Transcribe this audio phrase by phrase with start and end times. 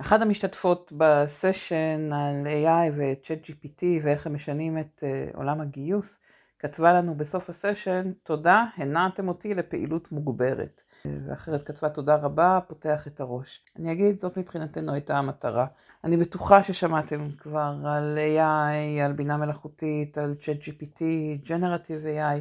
[0.00, 6.20] אחת המשתתפות בסשן על AI ו-Chat GPT ואיך הם משנים את uh, עולם הגיוס,
[6.58, 10.80] כתבה לנו בסוף הסשן, תודה, הנעתם אותי לפעילות מוגברת.
[11.26, 13.64] ואחרת כתבה תודה רבה, פותח את הראש.
[13.78, 15.66] אני אגיד, זאת מבחינתנו הייתה המטרה.
[16.04, 21.00] אני בטוחה ששמעתם כבר על AI, על בינה מלאכותית, על ChatGPT,
[21.46, 22.40] Generative AI.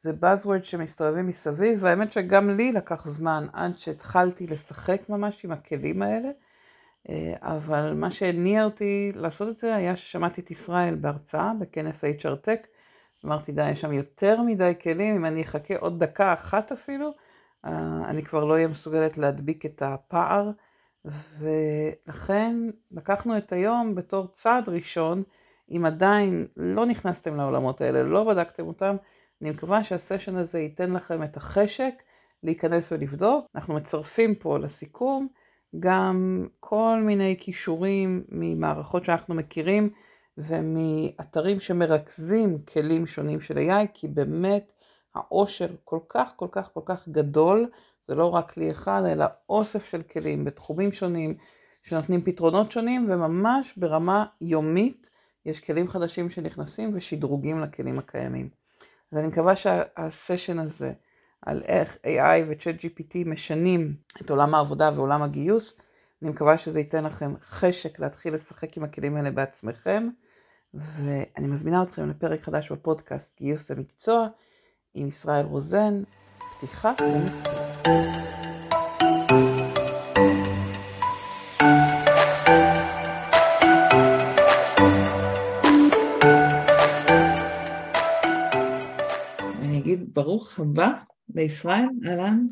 [0.00, 6.02] זה Buzzword שמסתובבים מסביב, והאמת שגם לי לקח זמן עד שהתחלתי לשחק ממש עם הכלים
[6.02, 6.28] האלה.
[7.08, 12.46] אה, אבל מה שהניע אותי לעשות את זה היה ששמעתי את ישראל בהרצאה בכנס HR
[12.46, 12.66] Tech.
[13.24, 17.10] אמרתי, די, יש שם יותר מדי כלים, אם אני אחכה עוד דקה אחת אפילו,
[17.64, 17.70] אה,
[18.08, 20.50] אני כבר לא אהיה מסוגלת להדביק את הפער,
[21.38, 22.56] ולכן
[22.90, 25.22] לקחנו את היום בתור צעד ראשון,
[25.70, 28.96] אם עדיין לא נכנסתם לעולמות האלה, לא בדקתם אותם,
[29.42, 31.94] אני מקווה שהסשן הזה ייתן לכם את החשק
[32.42, 33.46] להיכנס ולבדוק.
[33.54, 35.28] אנחנו מצרפים פה לסיכום
[35.80, 39.90] גם כל מיני כישורים ממערכות שאנחנו מכירים
[40.38, 44.72] ומאתרים שמרכזים כלים שונים של AI, כי באמת
[45.14, 47.70] העושר כל כך כל כך כל כך גדול,
[48.06, 51.34] זה לא רק כלי אחד, אלא אוסף של כלים בתחומים שונים,
[51.82, 55.10] שנותנים פתרונות שונים, וממש ברמה יומית
[55.46, 58.48] יש כלים חדשים שנכנסים ושדרוגים לכלים הקיימים.
[59.12, 60.92] אז אני מקווה שהסשן הזה
[61.42, 65.74] על איך AI ו-Chat GPT משנים את עולם העבודה ועולם הגיוס,
[66.22, 70.08] אני מקווה שזה ייתן לכם חשק להתחיל לשחק עם הכלים האלה בעצמכם,
[70.74, 74.28] ואני מזמינה אתכם לפרק חדש בפודקאסט גיוס המקצוע.
[74.94, 76.02] עם ישראל רוזן,
[76.56, 76.92] פתיחה
[90.18, 90.90] ברוך הבא
[91.34, 92.46] לישראל, אהלן.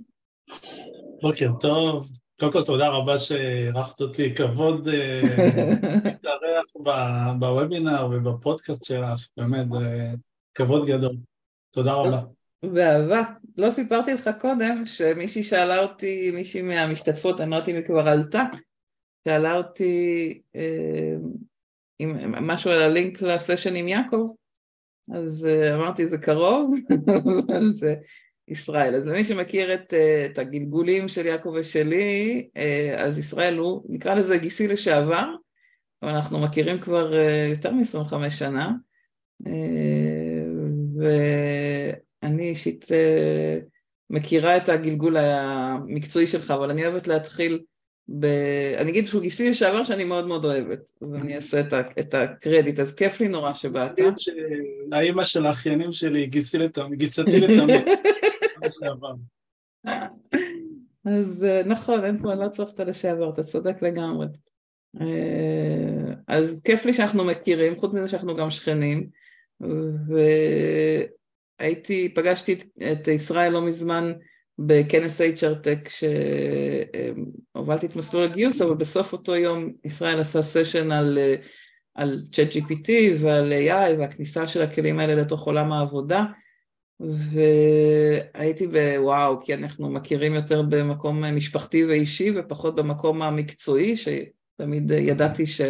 [1.22, 2.08] בוקר טוב,
[2.40, 5.20] קודם כל תודה רבה שאירחת אותי, כבוד אה,
[6.04, 6.76] להתארח
[7.38, 10.12] בוובינר ובפודקאסט שלך, באמת, אה,
[10.54, 11.16] כבוד גדול.
[11.70, 12.22] תודה רבה.
[12.62, 13.22] באהבה.
[13.56, 18.08] לא סיפרתי לך קודם שמישהי שאלה אותי, מישהי מהמשתתפות, אני לא יודעת אם היא כבר
[18.08, 18.44] עלתה,
[19.28, 21.14] שאלה אותי אה,
[21.98, 24.28] עם משהו על הלינק לסשן עם יעקב,
[25.14, 26.74] אז אה, אמרתי זה קרוב,
[27.46, 27.94] אבל זה
[28.48, 28.94] ישראל.
[28.94, 34.14] אז למי שמכיר את, אה, את הגלגולים של יעקב ושלי, אה, אז ישראל הוא, נקרא
[34.14, 35.34] לזה גיסי לשעבר,
[36.02, 38.72] אבל אנחנו מכירים כבר אה, יותר מ-25 שנה.
[42.22, 42.86] ואני אישית
[44.10, 47.58] מכירה את הגלגול המקצועי שלך, אבל אני אוהבת להתחיל
[48.08, 48.26] ב...
[48.78, 51.80] אני אגיד שהוא גיסי לשעבר שאני מאוד מאוד אוהבת, אז אני אעשה את, ה...
[51.98, 54.00] את הקרדיט, אז כיף לי נורא שבאת.
[54.92, 57.02] האימא של האחיינים שלי גיסתי לתמיד.
[61.04, 64.26] אז אה, נכון, אין פה, אני לא צריך את הלשעבר, אתה צודק לגמרי.
[65.00, 69.08] אה, אז כיף לי שאנחנו מכירים, חוץ מזה שאנחנו גם שכנים.
[71.58, 72.58] והייתי, פגשתי
[72.92, 74.12] את ישראל לא מזמן
[74.58, 75.90] בכנס HR Tech
[77.54, 81.18] שהובלתי את מסלול הגיוס, אבל בסוף אותו יום ישראל עשה סשן על,
[81.94, 82.90] על ChatGPT
[83.20, 86.24] ועל AI והכניסה של הכלים האלה לתוך עולם העבודה
[87.00, 95.60] והייתי בוואו, כי אנחנו מכירים יותר במקום משפחתי ואישי ופחות במקום המקצועי, שתמיד ידעתי ש...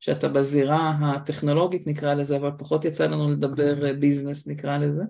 [0.00, 5.02] שאתה בזירה הטכנולוגית נקרא לזה, אבל פחות יצא לנו לדבר ביזנס נקרא לזה.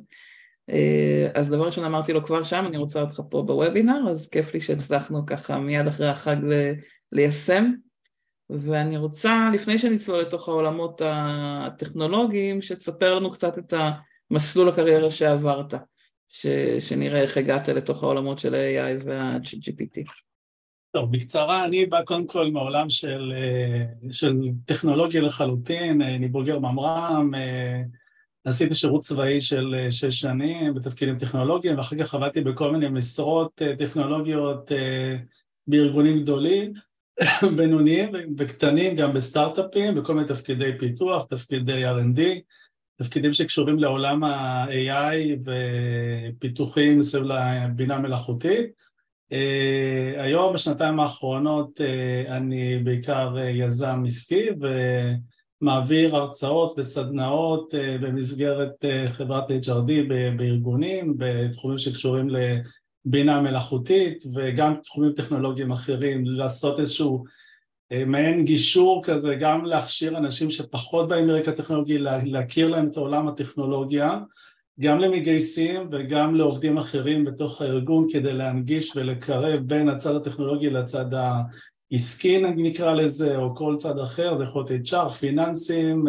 [0.70, 4.54] אה, אז דבר ראשון אמרתי לו כבר שם, אני רוצה אותך פה בוובינר, אז כיף
[4.54, 6.36] לי שהצלחנו ככה מיד אחרי החג
[7.12, 7.72] ליישם.
[8.50, 13.72] ואני רוצה, לפני שנצלול לתוך העולמות הטכנולוגיים, שתספר לנו קצת את
[14.30, 15.74] המסלול הקריירה שעברת,
[16.28, 16.46] ש,
[16.80, 20.10] שנראה איך הגעת לתוך העולמות של ה-AI וה-GPT.
[20.92, 26.58] טוב, בקצרה, אני בא קודם כל מעולם של, אה, של טכנולוגיה לחלוטין, אה, אני בוגר
[26.58, 27.82] ממר"ם, אה,
[28.44, 34.72] עשיתי שירות צבאי של שש שנים בתפקידים טכנולוגיים, ואחר כך עבדתי בכל מיני משרות טכנולוגיות
[35.66, 36.72] בארגונים גדולים,
[37.56, 42.20] בינוניים וקטנים, גם בסטארט-אפים, בכל מיני תפקידי פיתוח, תפקידי R&D,
[43.00, 48.70] תפקידים שקשורים לעולם ה-AI ופיתוחים סביב לבינה מלאכותית.
[49.32, 54.46] Uh, היום, בשנתיים האחרונות, uh, אני בעיקר uh, יזם עסקי
[55.62, 59.92] ומעביר הרצאות וסדנאות במסגרת חברת HRD
[60.36, 67.24] בארגונים, בתחומים שקשורים לבינה מלאכותית וגם תחומים טכנולוגיים אחרים, לעשות איזשהו
[68.06, 74.18] מעין גישור כזה, גם להכשיר אנשים שפחות באים מרקע טכנולוגי, להכיר להם את עולם הטכנולוגיה
[74.80, 81.06] גם למגייסים וגם לעובדים אחרים בתוך הארגון כדי להנגיש ולקרב בין הצד הטכנולוגי לצד
[81.92, 86.04] עסקי נקרא לזה, או כל צד אחר, זה יכול להיות HR, פיננסים,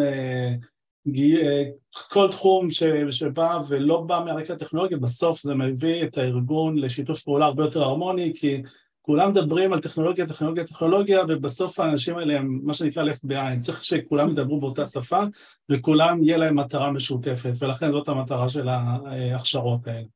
[2.08, 2.68] כל תחום
[3.10, 8.32] שבא ולא בא מהרקע הטכנולוגי, בסוף זה מביא את הארגון לשיתוף פעולה הרבה יותר הרמוני,
[8.34, 8.62] כי
[9.02, 13.84] כולם מדברים על טכנולוגיה, טכנולוגיה, טכנולוגיה, ובסוף האנשים האלה הם מה שנקרא left behind, צריך
[13.84, 15.22] שכולם ידברו באותה שפה,
[15.70, 20.06] וכולם יהיה להם מטרה משותפת, ולכן זאת המטרה של ההכשרות האלה.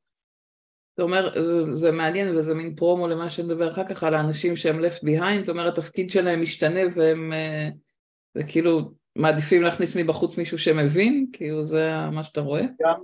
[0.97, 4.85] זאת אומרת, זה, זה מעניין וזה מין פרומו למה שנדבר אחר כך על האנשים שהם
[4.85, 7.33] left behind, זאת אומרת, התפקיד שלהם משתנה והם
[8.39, 12.63] וכאילו מעדיפים להכניס מבחוץ מישהו שמבין, כאילו זה מה שאתה רואה?
[12.83, 12.97] גם,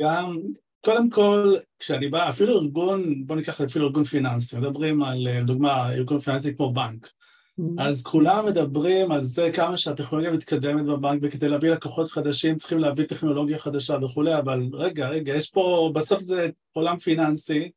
[0.00, 0.36] גם
[0.84, 6.18] קודם כל, כשאני בא, אפילו ארגון, בוא ניקח אפילו ארגון פיננסי, מדברים על, דוגמה, ארגון
[6.18, 7.62] פיננסי כמו בנק, mm-hmm.
[7.78, 13.06] אז כולם מדברים על זה כמה שהטכנולוגיה מתקדמת בבנק, וכדי להביא לקוחות חדשים צריכים להביא
[13.06, 17.70] טכנולוגיה חדשה וכולי, אבל רגע, רגע, יש פה, בסוף זה עולם פיננסי,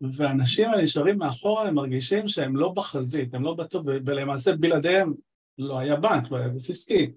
[0.00, 5.12] ואנשים האלה נשארים מאחורה, הם מרגישים שהם לא בחזית, הם לא בטוב, ולמעשה בלעדיהם
[5.58, 7.10] לא היה בנק, לא היה גוף עסקי.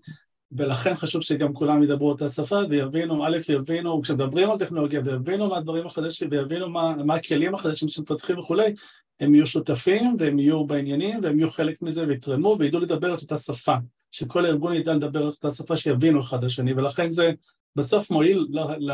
[0.51, 5.57] ולכן חשוב שגם כולם ידברו אותה שפה ויבינו, א', יבינו, כשמדברים על טכנולוגיה ויבינו מה
[5.57, 8.73] הדברים החדשים ויבינו מה, מה הכלים החדשים שמפתחים וכולי,
[9.19, 13.37] הם יהיו שותפים והם יהיו בעניינים והם יהיו חלק מזה ויתרמו וידעו לדבר את אותה
[13.37, 13.75] שפה,
[14.11, 17.31] שכל הארגון ידע לדבר את אותה שפה שיבינו אחד לשני ולכן זה
[17.75, 18.47] בסוף מועיל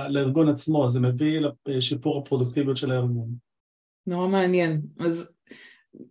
[0.10, 3.30] לארגון עצמו, זה מביא לשיפור הפרודוקטיביות של הארגון.
[4.08, 4.82] נורא מעניין.
[5.00, 5.37] אז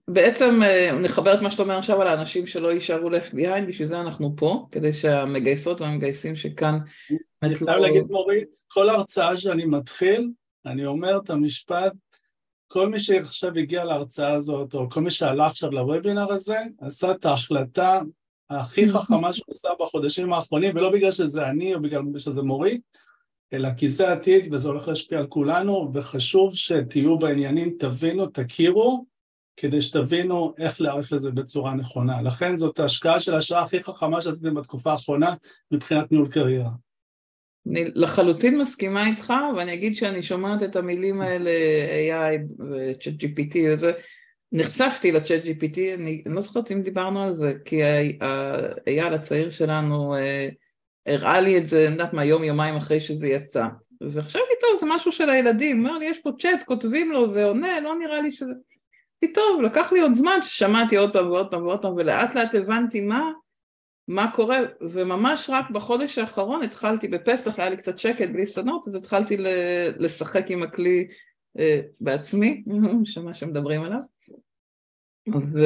[0.09, 3.89] בעצם אה, נחבר את מה שאתה אומר עכשיו על האנשים שלא יישארו left behind, בשביל
[3.89, 6.79] זה אנחנו פה, כדי שהמגייסות והמגייסים שכאן...
[7.43, 10.31] אני חייב להגיד מורית, כל הרצאה שאני מתחיל,
[10.67, 11.93] אני אומר את המשפט,
[12.69, 17.25] כל מי שעכשיו הגיע להרצאה הזאת, או כל מי שעלה עכשיו לוובינר הזה, עשה את
[17.25, 18.01] ההחלטה
[18.51, 22.81] הכי חכמה שהוא עשה בחודשים האחרונים, ולא בגלל שזה אני או בגלל שזה מורית,
[23.53, 29.05] אלא כי זה עתיד וזה הולך להשפיע על כולנו, וחשוב שתהיו בעניינים, תבינו, תכירו,
[29.57, 32.23] כדי שתבינו איך להעריך לזה בצורה נכונה.
[32.23, 35.35] לכן זאת ההשקעה של השעה הכי חכמה שעשיתם בתקופה האחרונה
[35.71, 36.71] מבחינת ניהול קריירה.
[37.71, 41.51] אני לחלוטין מסכימה איתך, ואני אגיד שאני שומעת את המילים האלה,
[41.91, 43.93] AI ו-chat GPT וזה,
[44.53, 50.49] נחשפתי ל-chat GPT, אני לא זוכרת אם דיברנו על זה, כי האייל הצעיר שלנו אה,
[51.07, 53.67] הראה לי את זה, אני יודעת מה, יום יומיים אחרי שזה יצא.
[54.03, 57.81] וחשבתי, טוב, זה משהו של הילדים, אמר לי, יש פה צ'אט, כותבים לו, זה עונה,
[57.81, 58.53] לא נראה לי שזה...
[59.35, 63.01] טוב, לקח לי עוד זמן ששמעתי עוד פעם ועוד פעם ועוד פעם ולאט לאט הבנתי
[63.01, 63.31] מה,
[64.09, 64.59] מה קורה.
[64.81, 69.37] וממש רק בחודש האחרון התחלתי בפסח, היה לי קצת שקט בלי סדנות אז התחלתי
[69.99, 71.09] לשחק עם הכלי
[71.59, 72.65] אה, בעצמי,
[73.05, 74.01] שמה שמדברים עליו.
[75.35, 75.61] ו...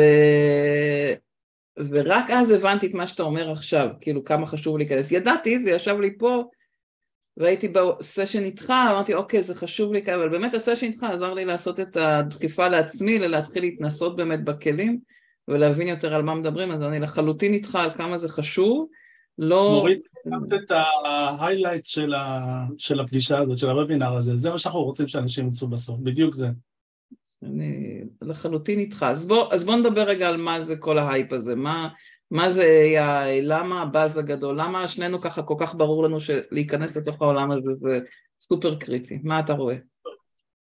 [1.90, 6.00] ורק אז הבנתי את מה שאתה אומר עכשיו, כאילו כמה חשוב להיכנס, ידעתי, זה ישב
[6.00, 6.44] לי פה
[7.40, 11.80] והייתי בסשן איתך, אמרתי אוקיי זה חשוב לי, אבל באמת הסשן איתך עזר לי לעשות
[11.80, 15.00] את הדחיפה לעצמי, להתחיל להתנסות באמת בכלים
[15.48, 18.88] ולהבין יותר על מה מדברים, אז אני לחלוטין איתך על כמה זה חשוב.
[19.38, 19.70] לא...
[19.70, 20.70] מורית, הקמת את
[21.04, 22.40] ה highlight של, ה...
[22.78, 26.48] של הפגישה הזאת, של הוובינר הזה, זה מה שאנחנו רוצים שאנשים יצאו בסוף, בדיוק זה.
[27.42, 29.06] אני לחלוטין איתך.
[29.08, 31.88] אז בוא, אז בוא נדבר רגע על מה זה כל ההייפ הזה, מה,
[32.30, 37.22] מה זה AI, למה הבאז הגדול, למה שנינו ככה כל כך ברור לנו שלהיכנס לתוך
[37.22, 38.00] העולם הזה זה
[38.40, 39.76] סופר קריטי, מה אתה רואה?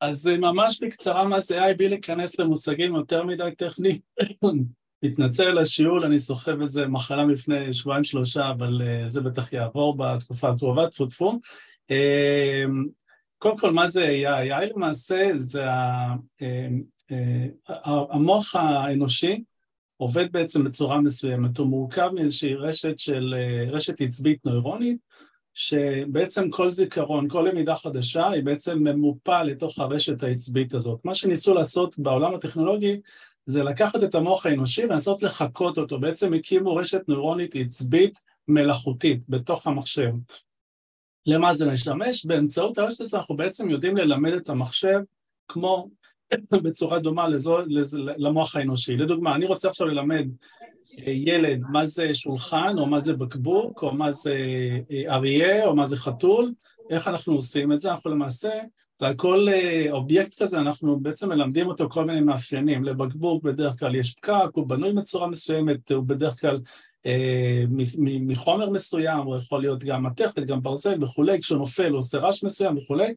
[0.00, 3.98] אז ממש בקצרה מה זה AI בלי להיכנס למושגים יותר מדי טכניים.
[5.04, 9.96] מתנצל על השיעול, אני סוחב איזה מחלה לפני שבועיים שלושה, אבל uh, זה בטח יעבור
[9.96, 11.38] בתקופה הקרובה, טפו טפו.
[11.88, 11.94] Uh,
[13.38, 14.50] קודם כל, מה זה AI?
[14.50, 15.64] AI למעשה זה
[16.40, 17.14] uh,
[17.84, 19.42] המוח האנושי
[20.02, 24.98] עובד בעצם בצורה מסוימת, הוא מורכב מאיזושהי רשת של, אה, רשת עצבית נוירונית,
[25.54, 31.04] שבעצם כל זיכרון, כל למידה חדשה היא בעצם ממופה לתוך הרשת העצבית הזאת.
[31.04, 33.00] מה שניסו לעשות בעולם הטכנולוגי
[33.46, 39.66] זה לקחת את המוח האנושי ולנסות לחקות אותו, בעצם הקימו רשת נוירונית עצבית מלאכותית בתוך
[39.66, 40.12] המחשב.
[41.26, 42.26] למה זה משמש?
[42.26, 45.00] באמצעות הרשת הזאת אנחנו בעצם יודעים ללמד את המחשב
[45.48, 45.88] כמו
[46.64, 48.96] בצורה דומה לזו, לזו, למוח האנושי.
[48.96, 50.28] לדוגמה, אני רוצה עכשיו ללמד
[50.98, 54.36] אה, ילד מה זה שולחן, או מה זה בקבוק, או מה זה
[54.90, 56.52] אה, אריה, או מה זה חתול,
[56.90, 57.90] איך אנחנו עושים את זה?
[57.90, 58.50] אנחנו למעשה,
[59.00, 62.84] על כל אה, אובייקט כזה אנחנו בעצם מלמדים אותו כל מיני מאפיינים.
[62.84, 66.60] לבקבוק בדרך כלל יש פקק, הוא בנוי בצורה מסוימת, הוא בדרך כלל
[68.00, 72.44] מחומר מסוים, הוא יכול להיות גם מתכת, גם ברזל וכולי, כשהוא נופל הוא עושה רעש
[72.44, 73.14] מסוים וכולי,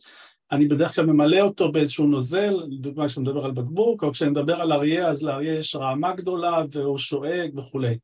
[0.52, 4.62] אני בדרך כלל ממלא אותו באיזשהו נוזל, לדוגמה כשאני מדבר על בקבוק, או כשאני מדבר
[4.62, 7.98] על אריה, אז לאריה יש רעמה גדולה והוא שואג וכולי.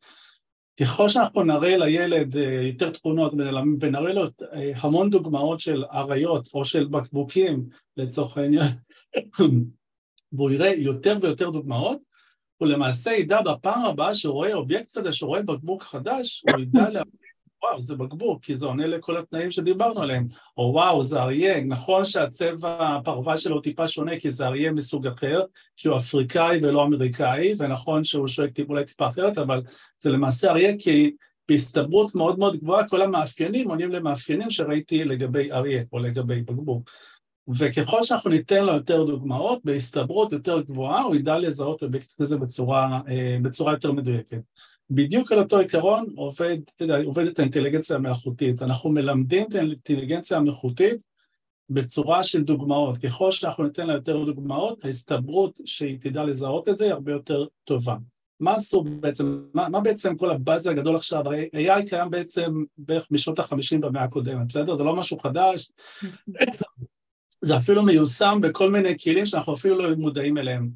[0.80, 3.34] ככל שאנחנו נראה לילד אה, יותר תכונות
[3.80, 7.66] ונראה לו אה, המון דוגמאות של אריות או של בקבוקים
[7.98, 8.68] לצורך העניין,
[10.34, 11.98] והוא יראה יותר ויותר דוגמאות,
[12.58, 16.90] הוא למעשה ידע בפעם הבאה שהוא רואה אובייקט חדש, שהוא רואה בקבוק חדש, הוא ידע
[16.94, 17.21] להבין,
[17.64, 20.28] וואו, זה בקבוק, כי זה עונה לכל התנאים שדיברנו עליהם.
[20.58, 25.42] או וואו, זה אריה, נכון שהצבע הפרווה שלו טיפה שונה, כי זה אריה מסוג אחר,
[25.76, 29.62] כי הוא אפריקאי ולא אמריקאי, ונכון שהוא שואק אולי טיפה אחרת, אבל
[29.98, 31.12] זה למעשה אריה כי
[31.50, 36.90] בהסתברות מאוד מאוד גבוהה כל המאפיינים עונים למאפיינים שראיתי לגבי אריה או לגבי בקבוק.
[37.58, 43.00] וככל שאנחנו ניתן לו יותר דוגמאות, בהסתברות יותר גבוהה, הוא ידע לזהות אובייקט כזה בצורה,
[43.10, 44.38] אה, בצורה יותר מדויקת.
[44.94, 46.58] בדיוק על אותו עיקרון עובד,
[47.06, 48.62] עובדת האינטליגנציה המלאכותית.
[48.62, 51.02] אנחנו מלמדים את האינטליגנציה המלאכותית
[51.70, 52.98] בצורה של דוגמאות.
[52.98, 57.46] ככל שאנחנו ניתן לה יותר דוגמאות, ההסתברות שהיא תדע לזהות את זה היא הרבה יותר
[57.64, 57.96] טובה.
[58.40, 61.26] מה עשו בעצם, מה, מה בעצם כל הבאז הגדול עכשיו?
[61.26, 64.76] הרי AI קיים בעצם בערך משנות החמישים במאה הקודמת, בסדר?
[64.76, 65.72] זה לא משהו חדש,
[67.42, 70.70] זה אפילו מיושם בכל מיני כלים שאנחנו אפילו לא מודעים אליהם.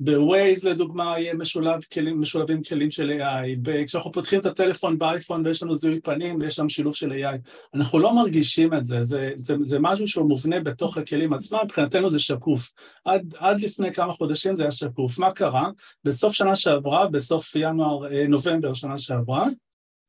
[0.00, 5.62] ב-Waze לדוגמה יהיה משולב כלים, משולבים כלים של AI, כשאנחנו פותחים את הטלפון באייפון ויש
[5.62, 7.38] לנו זיהוי פנים ויש שם שילוב של AI,
[7.74, 12.10] אנחנו לא מרגישים את זה, זה, זה, זה משהו שהוא מובנה בתוך הכלים עצמם, מבחינתנו
[12.10, 12.72] זה שקוף.
[13.04, 15.18] עד, עד לפני כמה חודשים זה היה שקוף.
[15.18, 15.70] מה קרה?
[16.04, 19.46] בסוף שנה שעברה, בסוף ינואר, אה, נובמבר שנה שעברה,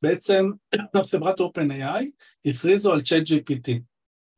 [0.01, 0.46] בעצם
[1.12, 2.05] חברת OpenAI
[2.46, 3.79] הכריזו על ChatGPT.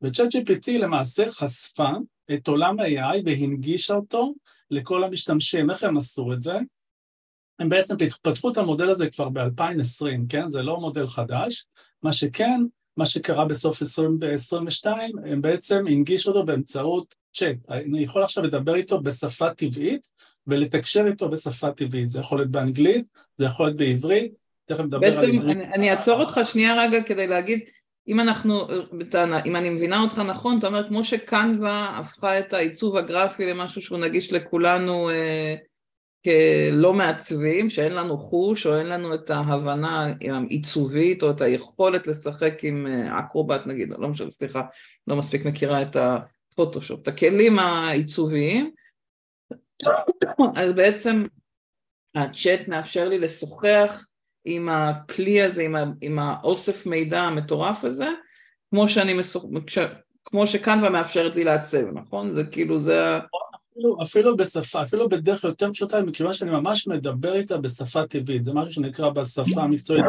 [0.02, 1.90] ו-ChatGPT למעשה חשפה
[2.32, 4.34] את עולם ה-AI והנגישה אותו
[4.72, 5.70] לכל המשתמשים.
[5.70, 6.54] איך הם עשו את זה?
[7.58, 10.50] הם בעצם פתחו את המודל הזה כבר ב-2020, כן?
[10.50, 11.66] זה לא מודל חדש.
[12.02, 12.60] מה שכן,
[12.96, 17.56] מה שקרה בסוף 2022, הם בעצם הנגישו אותו באמצעות צ'אט.
[17.68, 20.06] אני יכול עכשיו לדבר איתו בשפה טבעית
[20.46, 22.10] ולתקשר איתו בשפה טבעית.
[22.10, 23.06] זה יכול להיות באנגלית,
[23.38, 24.32] זה יכול להיות בעברית,
[24.64, 25.42] תכף נדבר על עברית.
[25.42, 27.60] בעצם אני, אעצור אותך שנייה רגע כדי להגיד,
[28.08, 28.66] אם אנחנו,
[29.46, 33.98] אם אני מבינה אותך נכון, אתה אומר כמו שקנווה הפכה את העיצוב הגרפי למשהו שהוא
[33.98, 35.54] נגיש לכולנו אה,
[36.24, 42.54] כלא מעצבים, שאין לנו חוש או אין לנו את ההבנה העיצובית או את היכולת לשחק
[42.62, 44.62] עם אה, אקרובט נגיד, לא משנה, סליחה,
[45.06, 48.70] לא מספיק מכירה את הפוטושופ, את הכלים העיצוביים,
[50.56, 51.24] אז בעצם
[52.14, 54.06] הצ'אט מאפשר לי לשוחח
[54.44, 58.08] עם הכלי הזה, עם, ה, עם האוסף מידע המטורף הזה,
[58.70, 59.44] כמו שאני מסוכ...
[60.24, 62.32] כמו שכאן ומאפשרת לי לעצב, נכון?
[62.32, 63.18] זה כאילו, זה...
[63.72, 68.52] אפילו, אפילו בשפה, אפילו בדרך יותר פשוטה, מכיוון שאני ממש מדבר איתה בשפה טבעית, זה
[68.52, 70.04] משהו שנקרא בשפה המקצועית.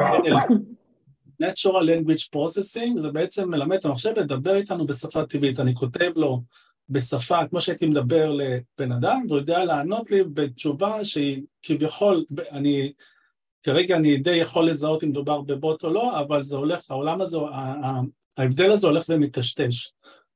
[1.42, 6.42] Natural Language Processing, זה בעצם מלמד את המחשב לדבר איתנו בשפה טבעית, אני כותב לו
[6.90, 12.94] בשפה, כמו שהייתי מדבר לבן אדם, והוא יודע לענות לי בתשובה שהיא כביכול, אני
[13.64, 17.38] כרגע אני די יכול לזהות אם מדובר בבוט או לא, אבל זה הולך, העולם הזה,
[18.38, 19.92] ההבדל הזה הולך ומטשטש.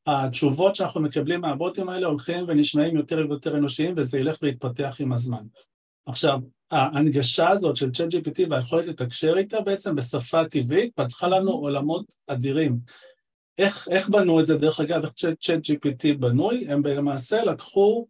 [0.08, 5.44] התשובות שאנחנו מקבלים מהבוטים האלה הולכים ונשמעים יותר ויותר אנושיים וזה ילך ויתפתח עם הזמן.
[6.06, 6.40] עכשיו,
[6.72, 12.80] ההנגשה הזאת של ChatGPT והיכולת לתקשר איתה בעצם בשפה טבעית פתחה לנו עולמות אדירים.
[13.58, 14.58] איך, איך בנו את זה?
[14.58, 16.68] דרך אגב, איך ChatGPT בנוי?
[16.70, 18.08] הם למעשה לקחו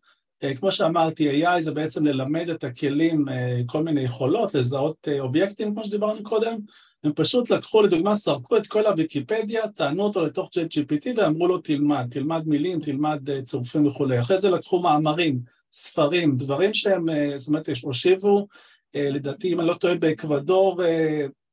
[0.60, 5.74] כמו שאמרתי, AI זה בעצם ללמד את הכלים אה, כל מיני יכולות, לזהות אה, אובייקטים,
[5.74, 6.58] כמו שדיברנו קודם,
[7.04, 11.58] הם פשוט לקחו, לדוגמה, סרקו את כל הוויקיפדיה, טענו אותו לתוך צ'אט GPT ואמרו לו
[11.58, 14.20] תלמד, תלמד מילים, תלמד צירופים וכולי.
[14.20, 15.40] אחרי זה לקחו מאמרים,
[15.72, 18.48] ספרים, דברים שהם, זאת אומרת, הושיבו,
[18.94, 20.82] לדעתי, אם אני לא טועה, באקוודור,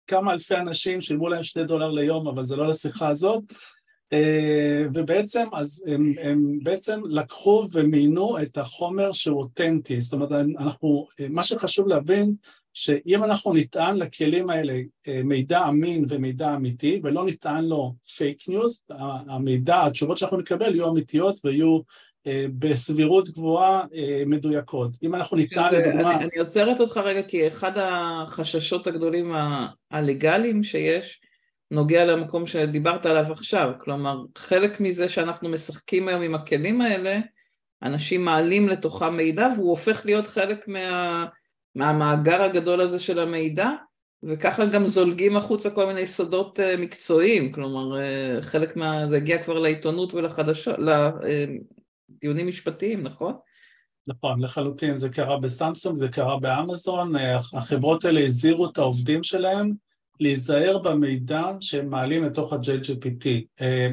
[0.06, 3.54] כמה אלפי אנשים שילמו להם שני דולר ליום, אבל זה לא לשיחה הזאת, אה,
[4.94, 11.42] ובעצם אז הם, הם בעצם לקחו ומיינו את החומר שהוא אותנטי, זאת אומרת אנחנו, מה
[11.42, 12.34] שחשוב להבין
[12.74, 14.74] שאם אנחנו נטען לכלים האלה
[15.08, 18.82] אה, מידע אמין ומידע אמיתי ולא נטען לו fake news,
[19.28, 21.80] המידע, התשובות שאנחנו נקבל יהיו אמיתיות ויהיו
[22.26, 23.84] אה, בסבירות גבוהה
[24.26, 24.90] מדויקות.
[25.02, 26.16] אם אנחנו נטען לדוגמה...
[26.16, 29.32] אני, אני עוצרת אותך רגע כי אחד החששות הגדולים
[29.90, 31.20] הלגאליים שיש
[31.74, 37.20] נוגע למקום שדיברת עליו עכשיו, כלומר חלק מזה שאנחנו משחקים היום עם הכלים האלה,
[37.82, 41.26] אנשים מעלים לתוכם מידע והוא הופך להיות חלק מה,
[41.74, 43.70] מהמאגר הגדול הזה של המידע
[44.22, 49.06] וככה גם זולגים החוצה כל מיני סודות אה, מקצועיים, כלומר אה, חלק מה...
[49.10, 53.34] זה הגיע כבר לעיתונות ולחדשות, לדיונים משפטיים, נכון?
[54.06, 59.72] נכון, לחלוטין, זה קרה בסמסונג, זה קרה באמזון, אה, החברות האלה הזהירו את העובדים שלהם
[60.20, 63.26] להיזהר במידע שהם מעלים לתוך ה-JGPT.
[63.60, 63.90] אה,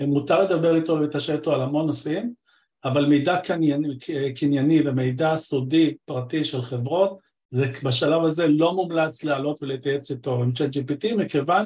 [0.00, 2.32] מותר לדבר איתו ולתשאל איתו על המון נושאים,
[2.84, 3.88] אבל מידע קנייני,
[4.36, 7.18] קנייני ומידע סודי פרטי של חברות,
[7.50, 11.64] זה בשלב הזה לא מומלץ לעלות ולהתייעץ איתו עם ChatGPT, מכיוון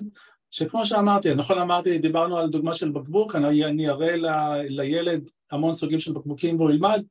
[0.50, 4.26] שכמו שאמרתי, נכון אמרתי, דיברנו על דוגמה של בקבוק, אני, אני אראה ל,
[4.68, 7.02] לילד המון סוגים של בקבוקים והוא ילמד,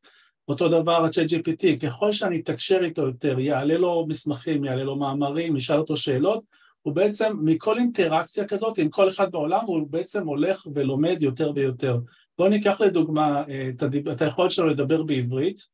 [0.48, 5.56] אותו דבר ה-chat GPT, ככל שאני אתקשר איתו יותר, יעלה לו מסמכים, יעלה לו מאמרים,
[5.56, 6.44] ישאל אותו שאלות,
[6.82, 11.98] הוא בעצם, מכל אינטראקציה כזאת, עם כל אחד בעולם, הוא בעצם הולך ולומד יותר ויותר.
[12.38, 13.70] בואו ניקח לדוגמה אה,
[14.12, 15.68] את היכולת שלו לדבר בעברית.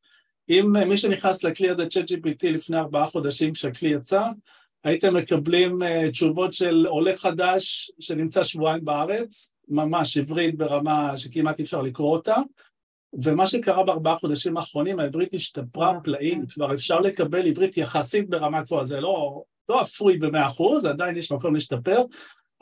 [0.48, 4.22] אם אה, מי שנכנס לכלי הזה, ChatGPT, לפני ארבעה חודשים כשהכלי יצא,
[4.84, 11.64] הייתם מקבלים uh, תשובות של עולה חדש שנמצא שבועיים בארץ, ממש עברית ברמה שכמעט אי
[11.64, 12.36] אפשר לקרוא אותה,
[13.24, 18.84] ומה שקרה בארבעה חודשים האחרונים, העברית השתפרה פלאים, כבר אפשר לקבל עברית יחסית ברמה גבוהה,
[18.84, 22.02] זה לא, לא אפוי במאה אחוז, עדיין יש מקום להשתפר,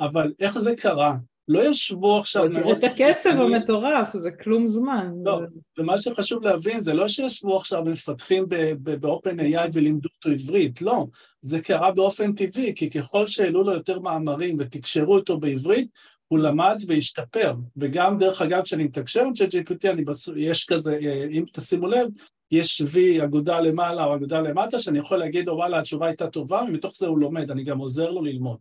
[0.01, 1.17] אבל איך זה קרה?
[1.49, 2.45] לא ישבו עכשיו...
[2.73, 5.13] את הקצב המטורף, זה כלום זמן.
[5.25, 5.41] לא,
[5.79, 8.47] ומה שחשוב להבין זה לא שישבו עכשיו מפתחים
[8.83, 11.07] באופן AI ולימדו אותו עברית, לא,
[11.43, 15.89] זה קרה באופן טבעי, כי ככל שהעלו לו יותר מאמרים ותקשרו אותו בעברית,
[16.29, 19.89] הוא למד והשתפר, וגם דרך אגב כשאני מתקשר עם ChatGPT,
[20.37, 20.99] יש כזה,
[21.31, 22.09] אם תשימו לב,
[22.51, 26.95] יש וי אגודה למעלה או אגודה למטה, שאני יכול להגיד, וואלה, התשובה הייתה טובה, ומתוך
[26.97, 28.59] זה הוא לומד, אני גם עוזר לו ללמוד.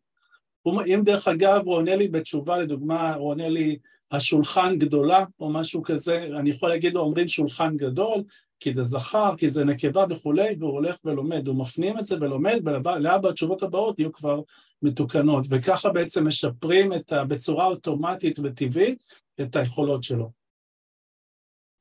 [0.68, 3.78] אם דרך אגב הוא עונה לי בתשובה, לדוגמה, הוא עונה לי
[4.12, 8.24] השולחן גדולה או משהו כזה, אני יכול להגיד לו אומרים שולחן גדול,
[8.60, 12.62] כי זה זכר, כי זה נקבה וכולי, והוא הולך ולומד, הוא מפנים את זה ולומד,
[12.66, 14.42] ולהבא התשובות הבאות יהיו כבר
[14.82, 19.04] מתוקנות, וככה בעצם משפרים את ה, בצורה אוטומטית וטבעית
[19.42, 20.43] את היכולות שלו.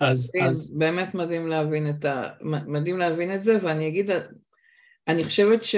[0.00, 0.74] אז, אז...
[0.78, 2.28] באמת מדהים להבין את ה...
[2.66, 4.10] מדהים להבין את זה, ואני אגיד,
[5.08, 5.74] אני חושבת ש...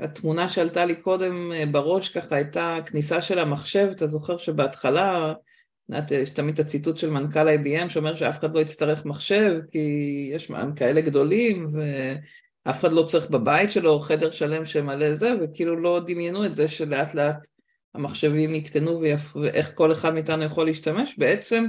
[0.00, 5.32] התמונה שעלתה לי קודם אה, בראש ככה הייתה כניסה של המחשב, אתה זוכר שבהתחלה,
[6.10, 10.52] יש תמיד את הציטוט של מנכ"ל IBM שאומר שאף אחד לא יצטרך מחשב כי יש
[10.76, 16.46] כאלה גדולים ואף אחד לא צריך בבית שלו חדר שלם שמלא זה וכאילו לא דמיינו
[16.46, 17.46] את זה שלאט לאט
[17.94, 19.02] המחשבים יקטנו
[19.42, 21.66] ואיך כל אחד מאיתנו יכול להשתמש, בעצם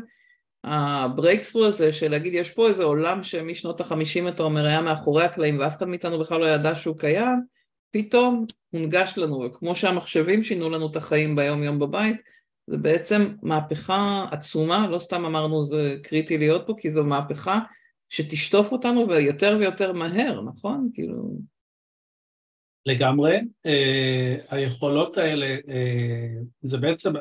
[0.64, 5.60] הברייקסרו הזה של להגיד יש פה איזה עולם שמשנות החמישים אתה אומר היה מאחורי הקלעים
[5.60, 7.42] ואף אחד מאיתנו בכלל לא ידע שהוא קיים
[7.92, 12.18] פתאום הונגש לנו, וכמו שהמחשבים שינו לנו את החיים ביום יום בבית,
[12.68, 17.60] זה בעצם מהפכה עצומה, לא סתם אמרנו זה קריטי להיות פה, כי זו מהפכה
[18.10, 20.90] שתשטוף אותנו ויותר ויותר מהר, נכון?
[20.94, 21.38] כאילו...
[22.86, 23.40] לגמרי.
[23.66, 26.28] אה, היכולות האלה, אה,
[26.62, 27.14] זה בעצם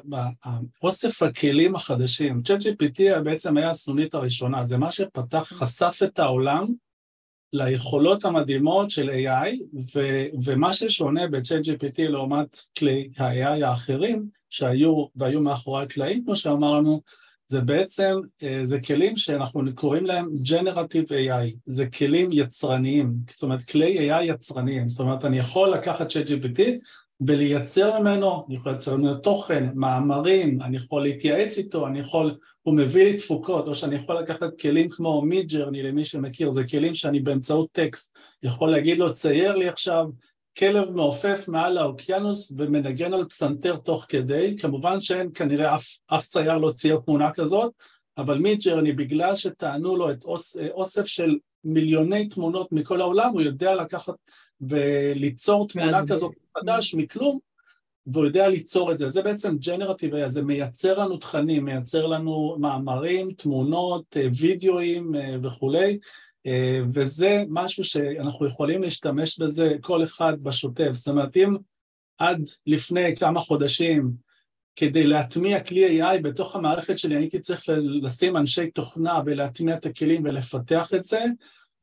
[0.83, 2.43] אוסף הכלים החדשים.
[2.49, 6.67] ChatGPT בעצם היה הסנונית הראשונה, זה מה שפתח, חשף את העולם
[7.53, 9.63] ליכולות המדהימות של AI,
[9.95, 17.01] ו, ומה ששונה ב-Chat GPT לעומת כלי ה-AI האחרים שהיו והיו מאחורי הקלעים, כמו שאמרנו,
[17.51, 23.63] זה בעצם, אה, זה כלים שאנחנו קוראים להם Generative AI, זה כלים יצרניים, זאת אומרת
[23.63, 26.61] כלי AI יצרניים, זאת אומרת אני יכול לקחת Chat GPT
[27.21, 32.75] ולייצר ממנו, אני יכול לייצר ממנו תוכן, מאמרים, אני יכול להתייעץ איתו, אני יכול הוא
[32.75, 37.21] מביא לי תפוקות, או שאני יכול לקחת כלים כמו Midjourney למי שמכיר, זה כלים שאני
[37.21, 38.17] באמצעות טקסט.
[38.43, 40.07] יכול להגיד לו צייר לי עכשיו
[40.61, 46.59] כלב מעופף מעל האוקיינוס ומנגן על פסנתר תוך כדי, כמובן שאין כנראה אף, אף צייר
[46.59, 47.73] לא צייר תמונה כזאת,
[48.19, 53.75] אבל Midjourney בגלל שטענו לו את אוס, אוסף של מיליוני תמונות מכל העולם, הוא יודע
[53.75, 54.15] לקחת
[54.61, 57.39] וליצור תמונה כזאת חדש מכלום,
[58.07, 63.33] והוא יודע ליצור את זה, זה בעצם ג'נרטיב, זה מייצר לנו תכנים, מייצר לנו מאמרים,
[63.33, 65.97] תמונות, אה, וידאוים אה, וכולי, אה,
[66.95, 71.57] וזה משהו שאנחנו יכולים להשתמש בזה כל אחד בשוטף, זאת אומרת אם
[72.19, 74.11] עד לפני כמה חודשים
[74.77, 77.65] כדי להטמיע כלי AI בתוך המערכת שלי הייתי צריך
[78.03, 81.25] לשים אנשי תוכנה ולהטמיע את הכלים ולפתח את זה,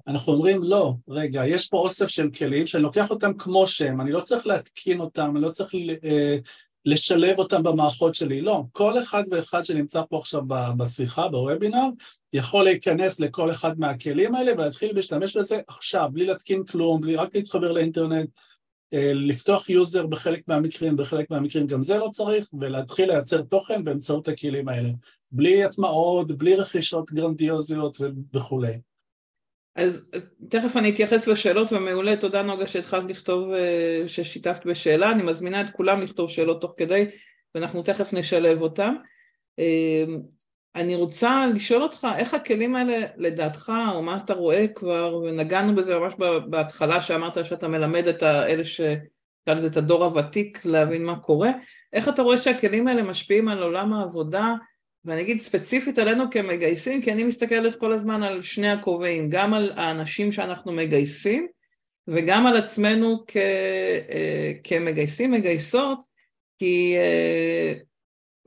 [0.07, 4.11] אנחנו אומרים לא, רגע, יש פה אוסף של כלים שאני לוקח אותם כמו שהם, אני
[4.11, 6.37] לא צריך להתקין אותם, אני לא צריך אה,
[6.87, 10.41] לשלב אותם במערכות שלי, לא, כל אחד ואחד שנמצא פה עכשיו
[10.77, 11.87] בשיחה, בוובינר,
[12.33, 17.35] יכול להיכנס לכל אחד מהכלים האלה ולהתחיל להשתמש בזה עכשיו, בלי להתקין כלום, בלי רק
[17.35, 18.29] להתחבר לאינטרנט,
[18.93, 24.27] אה, לפתוח user בחלק מהמקרים, בחלק מהמקרים גם זה לא צריך, ולהתחיל לייצר תוכן באמצעות
[24.27, 24.89] הכלים האלה,
[25.31, 27.97] בלי הטמעות, בלי רכישות גרנדיוזיות
[28.33, 28.73] וכולי.
[29.77, 30.09] אז
[30.49, 35.69] תכף אני אתייחס לשאלות ומעולה, תודה נוגה שהתחלת לכתוב, אה, ששיתפת בשאלה, אני מזמינה את
[35.69, 37.05] כולם לכתוב שאלות תוך כדי
[37.55, 38.95] ואנחנו תכף נשלב אותם.
[39.59, 40.03] אה,
[40.75, 45.99] אני רוצה לשאול אותך, איך הכלים האלה לדעתך, או מה אתה רואה כבר, ונגענו בזה
[45.99, 46.13] ממש
[46.49, 48.81] בהתחלה שאמרת שאתה מלמד את האלה ש...
[49.41, 51.51] נקרא לזה את הדור הוותיק להבין מה קורה,
[51.93, 54.53] איך אתה רואה שהכלים האלה משפיעים על עולם העבודה
[55.07, 59.71] ואני אגיד ספציפית עלינו כמגייסים, כי אני מסתכלת כל הזמן על שני הכובעים, גם על
[59.75, 61.47] האנשים שאנחנו מגייסים
[62.07, 65.99] וגם על עצמנו כ, אה, כמגייסים, מגייסות,
[66.59, 67.73] כי אה,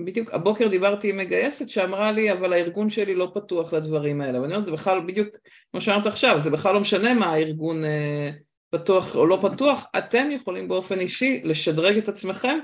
[0.01, 4.41] בדיוק הבוקר דיברתי עם מגייסת שאמרה לי אבל הארגון שלי לא פתוח לדברים האלה.
[4.41, 5.29] ואני אומרת זה בכלל בדיוק
[5.71, 8.31] כמו שאמרת עכשיו זה בכלל לא משנה מה הארגון אה,
[8.71, 12.59] פתוח או לא פתוח אתם יכולים באופן אישי לשדרג את עצמכם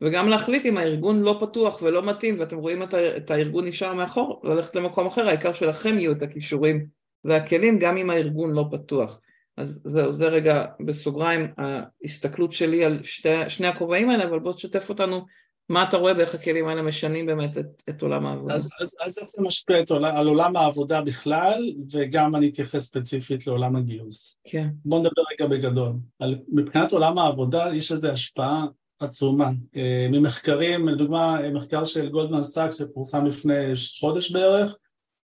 [0.00, 4.76] וגם להחליט אם הארגון לא פתוח ולא מתאים ואתם רואים את, הארגון נשאר מאחור ללכת
[4.76, 6.86] למקום אחר העיקר שלכם יהיו את הכישורים
[7.24, 9.20] והכלים גם אם הארגון לא פתוח
[9.58, 14.88] אז זהו, זה רגע בסוגריים ההסתכלות שלי על שתי, שני הכובעים האלה, אבל בוא תשתף
[14.88, 15.26] אותנו
[15.68, 18.54] מה אתה רואה ואיך הכלים האלה משנים באמת את, את עולם העבודה.
[18.54, 23.46] אז, אז, אז איך זה משפיע את, על עולם העבודה בכלל, וגם אני אתייחס ספציפית
[23.46, 24.38] לעולם הגיוס.
[24.44, 24.68] כן.
[24.84, 25.92] בוא נדבר רגע בגדול.
[26.18, 28.66] על, מבחינת עולם העבודה יש לזה השפעה
[29.00, 29.50] עצומה.
[29.76, 34.76] אה, ממחקרים, לדוגמה מחקר של גולדמן סאק שפורסם לפני חודש בערך,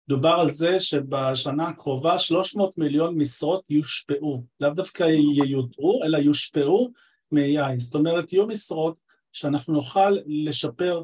[0.10, 6.90] דובר על זה שבשנה הקרובה 300 מיליון משרות יושפעו, לאו דווקא ייודרו, אלא יושפעו
[7.32, 8.96] מ-AI, זאת אומרת יהיו משרות
[9.32, 11.04] שאנחנו נוכל לשפר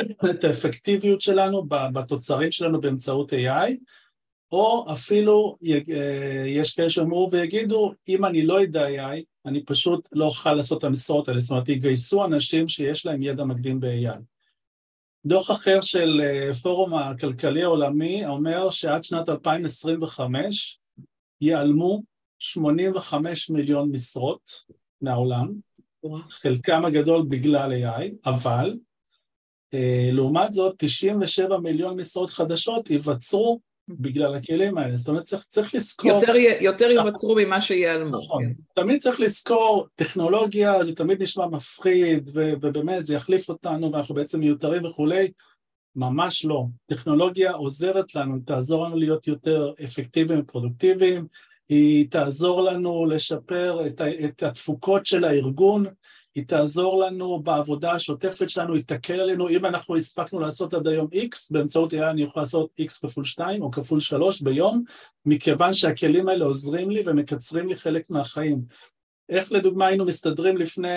[0.30, 3.72] את האפקטיביות שלנו בתוצרים שלנו באמצעות AI,
[4.52, 5.56] או אפילו
[6.46, 10.84] יש כאלה שאומרו ויגידו, אם אני לא אדע AI, אני פשוט לא אוכל לעשות את
[10.84, 14.18] המשרות האלה, זאת אומרת, יגייסו אנשים שיש להם ידע מקדים ב-AI.
[15.26, 20.78] דוח אחר של אה, פורום הכלכלי העולמי אומר שעד שנת 2025
[21.40, 22.02] ייעלמו
[22.38, 24.50] 85 מיליון משרות
[25.00, 25.52] מהעולם,
[26.30, 28.76] חלקם הגדול בגלל AI, אבל
[29.74, 35.74] אה, לעומת זאת 97 מיליון משרות חדשות ייווצרו בגלל הכלים האלה, זאת אומרת צריך, צריך
[35.74, 36.10] לזכור...
[36.10, 38.18] יותר, יותר ייווצרו ממה שיעלמו.
[38.18, 38.52] נכון, כן.
[38.74, 44.40] תמיד צריך לזכור, טכנולוגיה זה תמיד נשמע מפחיד ו, ובאמת זה יחליף אותנו ואנחנו בעצם
[44.40, 45.32] מיותרים וכולי,
[45.96, 46.64] ממש לא.
[46.86, 51.26] טכנולוגיה עוזרת לנו, תעזור לנו להיות יותר אפקטיביים ופרודוקטיביים,
[51.68, 55.86] היא תעזור לנו לשפר את, את התפוקות של הארגון,
[56.38, 61.08] היא תעזור לנו בעבודה השוטפת שלנו, היא תקל עלינו, אם אנחנו הספקנו לעשות עד היום
[61.14, 64.84] X, באמצעות AI אני יכול לעשות X כפול 2 או כפול 3 ביום,
[65.26, 68.62] מכיוון שהכלים האלה עוזרים לי ומקצרים לי חלק מהחיים.
[69.28, 70.88] איך לדוגמה היינו מסתדרים לפני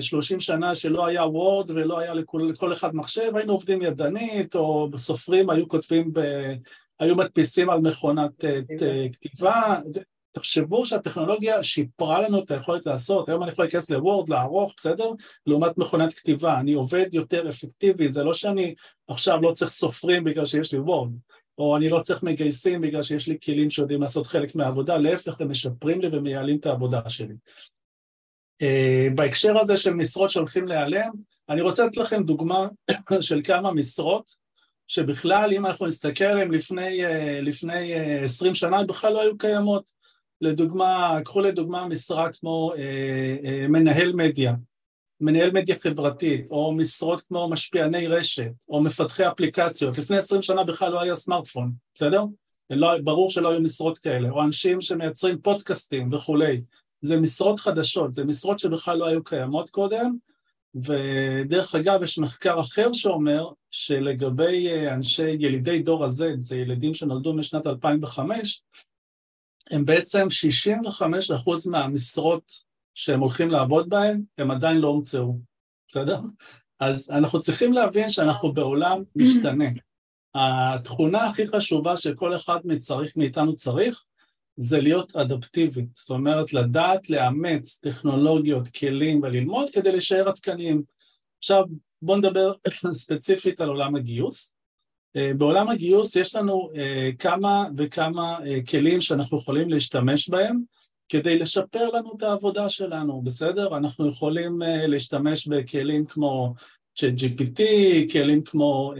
[0.00, 4.88] 30 שנה שלא היה וורד ולא היה לכל, לכל אחד מחשב, היינו עובדים ידנית או
[4.96, 6.20] סופרים היו כותבים, ב,
[7.00, 9.80] היו מדפיסים על מכונת אה, כתיבה,
[10.36, 15.10] תחשבו שהטכנולוגיה שיפרה לנו את היכולת לעשות, היום אני יכול להיכנס לוורד, לערוך, בסדר?
[15.46, 18.74] לעומת מכונת כתיבה, אני עובד יותר אפקטיבי, זה לא שאני
[19.08, 21.10] עכשיו לא צריך סופרים בגלל שיש לי וורד,
[21.58, 25.50] או אני לא צריך מגייסים בגלל שיש לי כלים שיודעים לעשות חלק מהעבודה, להפך הם
[25.50, 27.34] משפרים לי ומייעלים את העבודה שלי.
[28.62, 31.10] Uh, בהקשר הזה של משרות שהולכים להיעלם,
[31.48, 32.68] אני רוצה לתת לכם דוגמה
[33.20, 34.30] של כמה משרות
[34.86, 39.95] שבכלל אם אנחנו נסתכל עליהן לפני, uh, לפני uh, 20 שנה בכלל לא היו קיימות.
[40.40, 44.54] לדוגמה, קחו לדוגמה משרה כמו אה, אה, מנהל מדיה,
[45.20, 50.92] מנהל מדיה חברתית, או משרות כמו משפיעני רשת, או מפתחי אפליקציות, לפני עשרים שנה בכלל
[50.92, 52.22] לא היה סמארטפון, בסדר?
[52.70, 56.60] לא, ברור שלא היו משרות כאלה, או אנשים שמייצרים פודקאסטים וכולי,
[57.02, 60.16] זה משרות חדשות, זה משרות שבכלל לא היו קיימות קודם,
[60.74, 67.34] ודרך אגב יש מחקר אחר שאומר שלגבי אה, אנשי ילידי דור ה-Z, זה ילדים שנולדו
[67.34, 68.62] משנת 2005,
[69.70, 70.26] הם בעצם
[70.90, 72.52] 65% מהמשרות
[72.94, 75.38] שהם הולכים לעבוד בהן, הם עדיין לא הומצאו,
[75.88, 76.20] בסדר?
[76.80, 79.68] אז אנחנו צריכים להבין שאנחנו בעולם משתנה.
[80.34, 84.04] התכונה הכי חשובה שכל אחד מצריך, מאיתנו צריך,
[84.56, 90.82] זה להיות אדפטיבי, זאת אומרת לדעת לאמץ טכנולוגיות, כלים וללמוד כדי להישאר עדכניים.
[91.38, 91.64] עכשיו
[92.02, 92.52] בואו נדבר
[92.92, 94.55] ספציפית על עולם הגיוס.
[95.16, 100.60] אה, בעולם הגיוס יש לנו אה, כמה וכמה אה, כלים שאנחנו יכולים להשתמש בהם
[101.08, 103.76] כדי לשפר לנו את העבודה שלנו, בסדר?
[103.76, 106.54] אנחנו יכולים להשתמש בכלים כמו
[106.98, 107.62] ChatGPT,
[108.12, 108.92] כלים כמו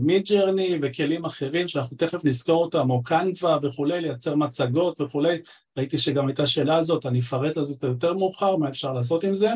[0.00, 5.38] מידג'רני וכלים אחרים שאנחנו תכף נזכור אותם, או קנווה וכולי, לייצר מצגות וכולי.
[5.76, 9.24] ראיתי שגם הייתה שאלה על זאת, אני אפרט על זה יותר מאוחר, מה אפשר לעשות
[9.24, 9.50] עם זה.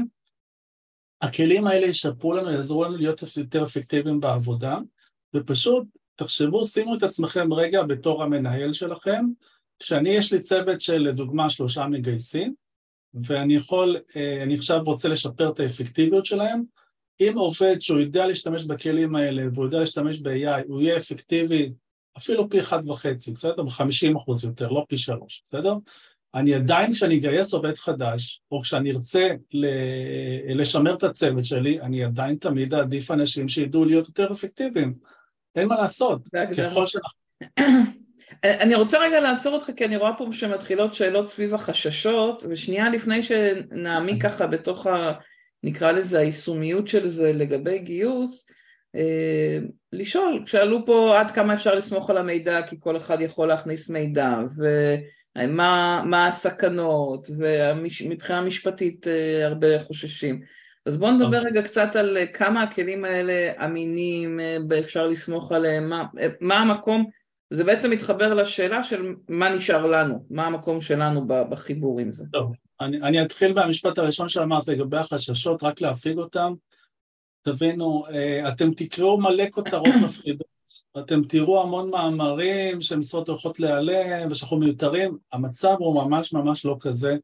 [1.21, 4.79] הכלים האלה ישפרו לנו, יעזרו לנו להיות יותר אפקטיביים בעבודה.
[5.37, 5.85] ופשוט
[6.16, 9.25] תחשבו, שימו את עצמכם רגע בתור המנהל שלכם,
[9.79, 12.55] כשאני יש לי צוות של לדוגמה שלושה מגייסים,
[13.27, 16.62] ואני יכול, אה, אני עכשיו רוצה לשפר את האפקטיביות שלהם,
[17.20, 21.72] אם עובד שהוא יודע להשתמש בכלים האלה והוא יודע להשתמש ב-AI, הוא יהיה אפקטיבי
[22.18, 23.62] אפילו פי אחד וחצי, בסדר?
[23.62, 25.75] ב-50 אחוז יותר, לא פי שלוש, בסדר?
[26.35, 29.29] אני עדיין, כשאני אגייס עובד חדש, או כשאני ארצה
[30.55, 34.94] לשמר את הצוות שלי, אני עדיין תמיד אעדיף אנשים שידעו להיות יותר אפקטיביים.
[35.57, 36.21] אין מה לעשות,
[36.57, 37.19] ככל שאנחנו...
[38.45, 43.23] אני רוצה רגע לעצור אותך כי אני רואה פה שמתחילות שאלות סביב החששות ושנייה לפני
[43.23, 45.12] שנעמיק ככה בתוך ה...
[45.62, 48.47] נקרא לזה היישומיות של זה לגבי גיוס
[48.97, 49.59] אה,
[49.92, 54.38] לשאול, שאלו פה עד כמה אפשר לסמוך על המידע כי כל אחד יכול להכניס מידע
[54.57, 60.42] ומה מה הסכנות ומבחינה משפטית אה, הרבה חוששים
[60.87, 64.40] אז בואו נדבר רגע קצת על כמה הכלים האלה אמינים,
[64.79, 66.05] אפשר לסמוך עליהם, מה,
[66.40, 67.07] מה המקום,
[67.51, 72.25] זה בעצם מתחבר לשאלה של מה נשאר לנו, מה המקום שלנו בחיבור עם זה.
[72.33, 76.55] טוב, אני, אני אתחיל מהמשפט הראשון שאמרת לגבי החששות, רק להפיג אותם.
[77.42, 80.46] תבינו, אה, אתם תקראו מלא כותרות מפחידות,
[80.99, 87.16] אתם תראו המון מאמרים שמשרות הולכות להיעלם ושאנחנו מיותרים, המצב הוא ממש ממש לא כזה.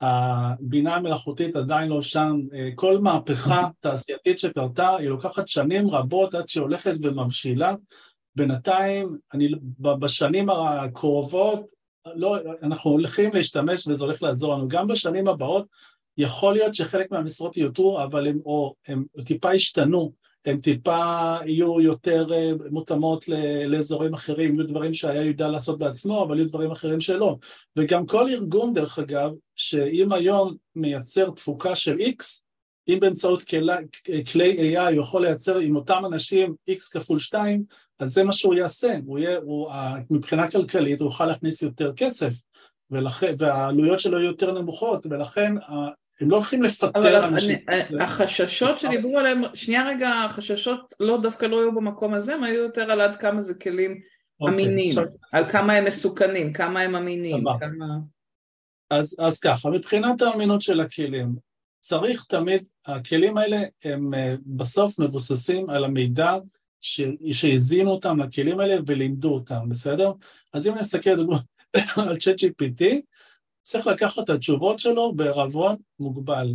[0.00, 6.48] הבינה המלאכותית עדיין לא שם, אה, כל מהפכה תעשייתית שקרתה היא לוקחת שנים רבות עד
[6.48, 7.74] שהיא הולכת ומבשילה,
[8.36, 11.60] בינתיים, אני, בשנים הקרובות,
[12.14, 14.68] לא, אנחנו הולכים להשתמש וזה הולך לעזור לנו.
[14.68, 15.66] גם בשנים הבאות
[16.18, 20.12] יכול להיות שחלק מהמשרות יותרו, אבל הם, או, הם טיפה השתנו,
[20.46, 23.24] הם טיפה יהיו יותר אה, מותאמות
[23.66, 27.36] לאזורים אחרים, יהיו דברים שהיה יודע לעשות בעצמו, אבל יהיו דברים אחרים שלא.
[27.76, 32.24] וגם כל ארגון, דרך אגב, שאם היום מייצר תפוקה של X,
[32.88, 33.42] אם באמצעות
[34.32, 37.64] כלי AI הוא יכול לייצר עם אותם אנשים X כפול 2,
[37.98, 39.70] אז זה מה שהוא יעשה, הוא יהיה, הוא,
[40.10, 42.34] מבחינה כלכלית הוא יוכל להכניס יותר כסף,
[42.90, 45.54] ולכן, והעלויות שלו יהיו יותר נמוכות, ולכן
[46.20, 47.58] הם לא הולכים לפטר אנשים.
[47.68, 52.62] אני, החששות שדיברו עליהם, שנייה רגע, החששות לא דווקא לא היו במקום הזה, הם היו
[52.62, 54.92] יותר על עד כמה זה כלים okay, אוקיי, אמינים,
[55.32, 57.86] על כמה הם מסוכנים, כמה הם אמינים, כמה...
[58.90, 61.34] אז, אז ככה, מבחינת האמינות של הכלים,
[61.80, 66.36] צריך תמיד, הכלים האלה הם אה, בסוף מבוססים על המידע
[67.32, 70.12] שהזינו אותם לכלים האלה ולימדו אותם, בסדר?
[70.52, 71.10] אז אם נסתכל
[72.08, 72.84] על צ'אט GPT,
[73.66, 76.54] צריך לקחת את התשובות שלו בערבון מוגבל.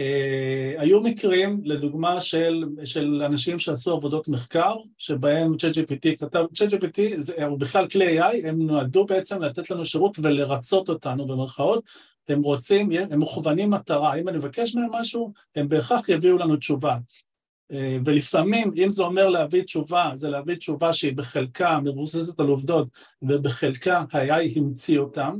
[0.00, 7.58] Uh, היו מקרים, לדוגמה, של, של אנשים שעשו עבודות מחקר, שבהם ChatGPT כתב, ChatGPT הוא
[7.58, 11.84] בכלל כלי AI, הם נועדו בעצם לתת לנו שירות ולרצות אותנו במרכאות,
[12.28, 16.96] הם רוצים, הם מכוונים מטרה, אם אני מבקש מהם משהו, הם בהכרח יביאו לנו תשובה.
[17.72, 22.88] אה, ולפעמים, אם זה אומר להביא תשובה, זה להביא תשובה שהיא בחלקה מבוססת על עובדות,
[23.22, 25.38] ובחלקה ה-AI המציא אותם,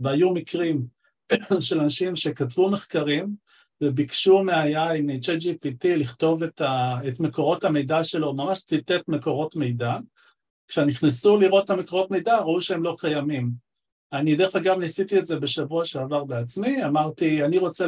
[0.00, 0.86] והיו מקרים
[1.60, 3.34] של אנשים שכתבו מחקרים
[3.80, 9.96] וביקשו מה-AI, מ-ChatGPT, לכתוב את, ה, את מקורות המידע שלו, ממש ציטט מקורות מידע.
[10.68, 13.50] כשנכנסו לראות את המקורות מידע, ראו שהם לא קיימים.
[14.12, 17.86] אני דרך אגב ניסיתי את זה בשבוע שעבר בעצמי, אמרתי, אני רוצה,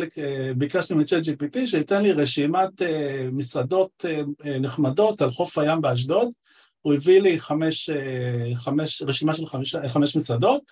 [0.57, 6.29] ביקשתי מ-Chat GPT שייתן לי רשימת אה, מסעדות אה, נחמדות על חוף הים באשדוד,
[6.81, 10.63] הוא הביא לי חמש, אה, חמש, רשימה של חמש, חמש מסעדות,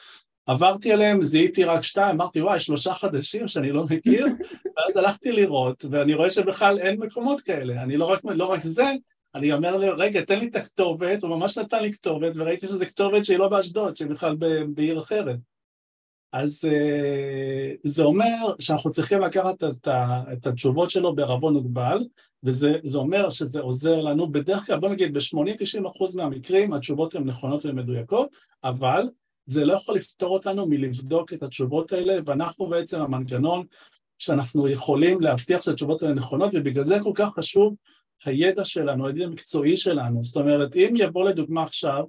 [0.50, 4.26] עברתי עליהם, זיהיתי רק שתיים, אמרתי וואי, שלושה חדשים שאני לא מכיר,
[4.76, 8.86] ואז הלכתי לראות, ואני רואה שבכלל אין מקומות כאלה, אני לא רק, לא רק זה,
[9.34, 12.86] אני אומר לו, רגע, תן לי את הכתובת, הוא ממש נתן לי כתובת, וראיתי שזו
[12.86, 14.36] כתובת שהיא לא באשדוד, שהיא בכלל
[14.74, 15.36] בעיר אחרת.
[16.32, 22.04] אז uh, זה אומר שאנחנו צריכים לקחת את, ה, את התשובות שלו בערבון מוגבל,
[22.42, 28.36] וזה אומר שזה עוזר לנו, בדרך כלל, בוא נגיד, ב-80-90% מהמקרים התשובות הן נכונות ומדויקות,
[28.64, 29.08] אבל
[29.46, 33.66] זה לא יכול לפתור אותנו מלבדוק את התשובות האלה, ואנחנו בעצם המנגנון
[34.18, 37.74] שאנחנו יכולים להבטיח שהתשובות האלה נכונות, ובגלל זה כל כך חשוב
[38.24, 40.24] הידע שלנו, הידע המקצועי שלנו.
[40.24, 42.04] זאת אומרת, אם יבוא לדוגמה עכשיו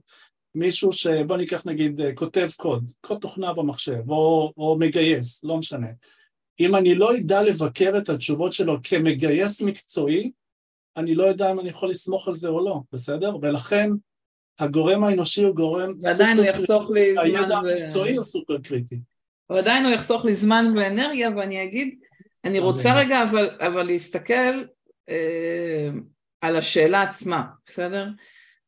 [0.56, 5.88] מישהו שבוא ניקח נגיד אה, כותב קוד, קוד תוכנה במחשב, או, או מגייס, לא משנה.
[6.60, 10.32] אם אני לא אדע לבקר את התשובות שלו כמגייס מקצועי,
[10.98, 13.36] אני לא יודע אם אני יכול לסמוך על זה או לא, בסדר?
[13.42, 13.90] ולכן
[14.60, 19.00] הגורם האנושי הוא גורם ועדיין הוא יחסוך לי זמן הידע המקצועי הוא סופר קריטי.
[19.50, 22.00] ועדיין הוא יחסוך לי זמן ואנרגיה, ואני אגיד,
[22.44, 24.64] אני רוצה רגע אבל, אבל להסתכל
[25.10, 25.90] אה,
[26.42, 28.08] על השאלה עצמה, בסדר?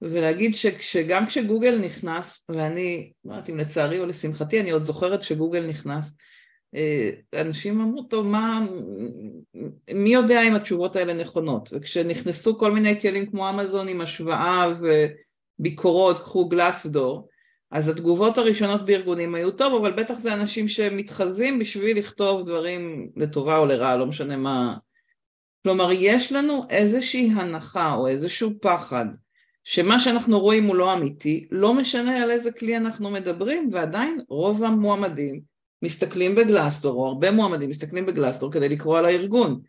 [0.01, 5.65] ולהגיד שגם כשגוגל נכנס, ואני, לא יודעת אם לצערי או לשמחתי, אני עוד זוכרת שגוגל
[5.67, 6.15] נכנס,
[6.75, 7.09] אה,
[7.41, 8.65] אנשים אמרו, טוב, מה,
[9.93, 11.69] מי יודע אם התשובות האלה נכונות?
[11.71, 14.65] וכשנכנסו כל מיני כלים כמו אמזון עם השוואה
[15.59, 17.29] וביקורות, קחו גלסדור,
[17.71, 23.57] אז התגובות הראשונות בארגונים היו טוב, אבל בטח זה אנשים שמתחזים בשביל לכתוב דברים לטובה
[23.57, 24.75] או לרעה, לא משנה מה.
[25.63, 29.05] כלומר, יש לנו איזושהי הנחה או איזשהו פחד
[29.63, 34.63] שמה שאנחנו רואים הוא לא אמיתי, לא משנה על איזה כלי אנחנו מדברים, ועדיין רוב
[34.63, 35.41] המועמדים
[35.81, 39.61] מסתכלים בגלסטור, או הרבה מועמדים מסתכלים בגלסטור כדי לקרוא על הארגון,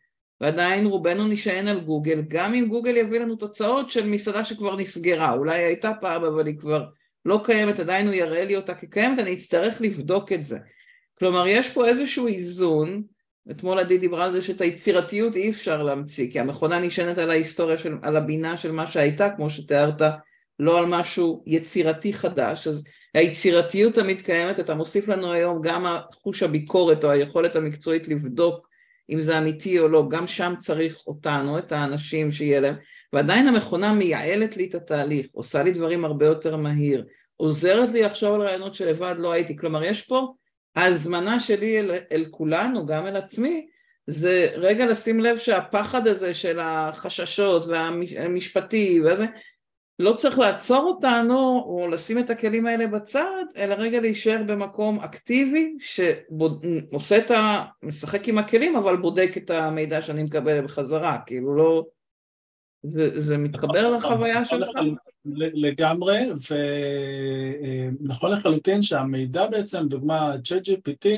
[0.45, 5.33] ועדיין רובנו נשען על גוגל, גם אם גוגל יביא לנו תוצאות של מסעדה שכבר נסגרה,
[5.33, 6.85] אולי הייתה פעם אבל היא כבר
[7.25, 10.59] לא קיימת, עדיין הוא יראה לי אותה כקיימת, אני אצטרך לבדוק את זה.
[11.19, 13.03] כלומר, יש פה איזשהו איזון.
[13.51, 17.79] אתמול עדי דיברה על זה שאת היצירתיות אי אפשר להמציא, כי המכונה נשענת על ההיסטוריה,
[17.79, 20.03] של, על הבינה של מה שהייתה, כמו שתיארת,
[20.59, 26.43] לא על משהו יצירתי חדש, אז היצירתיות תמיד קיימת, אתה מוסיף לנו היום גם חוש
[26.43, 28.74] הביקורת או היכולת המקצועית לבדוק
[29.11, 32.75] אם זה אמיתי או לא, גם שם צריך אותנו, את האנשים שיהיה להם,
[33.13, 37.05] ועדיין המכונה מייעלת לי את התהליך, עושה לי דברים הרבה יותר מהיר,
[37.37, 40.35] עוזרת לי לחשוב על רעיונות שלבד לא הייתי, כלומר יש פה
[40.77, 43.67] ההזמנה שלי אל, אל כולנו, גם אל עצמי,
[44.07, 49.27] זה רגע לשים לב שהפחד הזה של החששות והמשפטי וזה,
[49.99, 55.77] לא צריך לעצור אותנו או לשים את הכלים האלה בצד, אלא רגע להישאר במקום אקטיבי
[55.81, 57.65] שעושה את ה...
[57.83, 61.85] משחק עם הכלים אבל בודק את המידע שאני מקבל בחזרה, כאילו לא...
[62.83, 64.69] זה, זה מתחבר לחוויה שלך?
[65.35, 66.19] לגמרי,
[68.01, 71.09] ונכון לחלוטין שהמידע בעצם, דוגמה ChatGPT,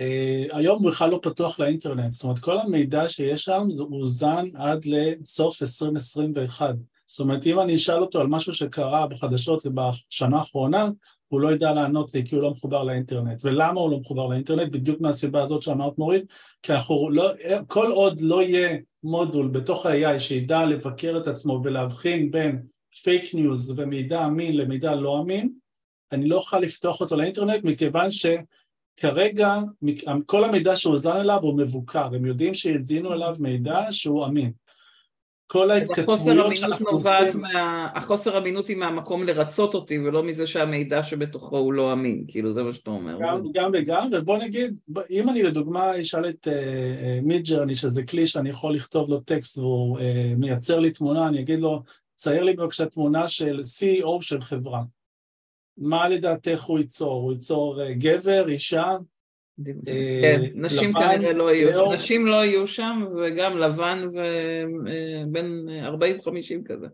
[0.00, 4.44] אה, היום הוא בכלל לא פתוח לאינטרנט, זאת אומרת כל המידע שיש שם הוא זן
[4.54, 6.74] עד לסוף 2021.
[7.08, 10.88] זאת אומרת, אם אני אשאל אותו על משהו שקרה בחדשות בשנה האחרונה,
[11.28, 13.40] הוא לא ידע לענות לי כי הוא לא מחובר לאינטרנט.
[13.44, 14.72] ולמה הוא לא מחובר לאינטרנט?
[14.72, 16.24] בדיוק מהסיבה הזאת שאמרת מורית,
[16.62, 17.30] כי אנחנו לא,
[17.66, 22.62] כל עוד לא יהיה מודול בתוך ה-AI שידע לבקר את עצמו ולהבחין בין
[23.02, 25.52] פייק ניוז ומידע אמין למידע לא אמין,
[26.12, 29.58] אני לא אוכל לפתוח אותו לאינטרנט מכיוון שכרגע
[30.26, 34.52] כל המידע שהוזן אליו הוא מבוקר, הם יודעים שהזינו אליו מידע שהוא אמין.
[35.50, 37.40] כל ההתכתבויות שאנחנו עושים...
[37.40, 37.88] מה...
[37.94, 42.62] החוסר אמינות היא מהמקום לרצות אותי ולא מזה שהמידע שבתוכו הוא לא אמין, כאילו זה
[42.62, 43.18] מה שאתה אומר.
[43.20, 44.76] גם, גם וגם, ובוא נגיד,
[45.10, 46.48] אם אני לדוגמה אשאל את
[47.22, 50.02] מידג'רני, uh, uh, שזה כלי שאני יכול לכתוב לו טקסט והוא uh,
[50.36, 51.82] מייצר לי תמונה, אני אגיד לו,
[52.14, 54.82] צייר לי בבקשה תמונה של CEO של חברה.
[55.78, 57.22] מה לדעתך הוא ייצור?
[57.22, 58.96] הוא ייצור uh, גבר, אישה, אה,
[60.22, 65.92] כן, נשים כנראה לא יהיו, נשים לא יהיו שם, וגם לבן ובין אה, 40-50
[66.64, 66.86] כזה.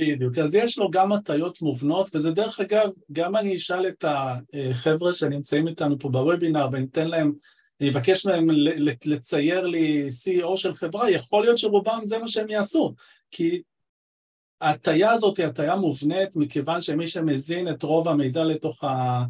[0.00, 5.12] בדיוק, אז יש לו גם הטיות מובנות, וזה דרך אגב, גם אני אשאל את החבר'ה
[5.12, 7.32] שנמצאים איתנו פה בוובינר וניתן להם,
[7.80, 8.46] אני אבקש מהם
[9.04, 12.94] לצייר לי CEO של חברה, יכול להיות שרובם זה מה שהם יעשו,
[13.30, 13.62] כי
[14.60, 19.22] ההטיה הזאת היא הטיה מובנית מכיוון שמי שמזין את רוב המידע לתוך ה...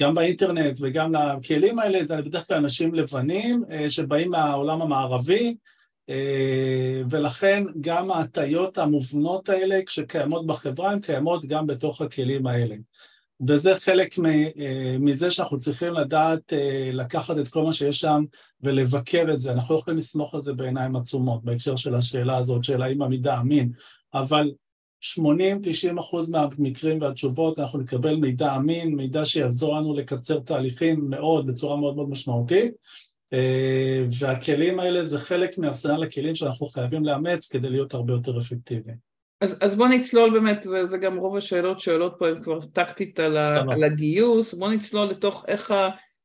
[0.00, 5.56] גם באינטרנט וגם לכלים האלה, זה בדרך כלל אנשים לבנים אה, שבאים מהעולם המערבי,
[6.10, 12.76] אה, ולכן גם ההטיות המובנות האלה שקיימות בחברה, הן קיימות גם בתוך הכלים האלה.
[13.48, 16.52] וזה חלק אה, מזה שאנחנו צריכים לדעת
[16.92, 18.24] לקחת את כל מה שיש שם
[18.60, 19.52] ולבקר את זה.
[19.52, 23.40] אנחנו לא יכולים לסמוך על זה בעיניים עצומות בהקשר של השאלה הזאת, של האם המידע
[23.40, 23.72] אמין,
[24.14, 24.50] אבל
[25.02, 31.76] 80-90 אחוז מהמקרים והתשובות אנחנו נקבל מידע אמין, מידע שיעזור לנו לקצר תהליכים מאוד, בצורה
[31.76, 32.72] מאוד מאוד משמעותית.
[33.32, 38.96] אה, והכלים האלה זה חלק מארסנל הכלים שאנחנו חייבים לאמץ כדי להיות הרבה יותר אפקטיביים.
[39.40, 43.36] אז, אז בוא נצלול באמת, וזה גם רוב השאלות שעולות פה הן כבר טקטית על,
[43.36, 45.74] ה, על הגיוס, בוא נצלול לתוך איך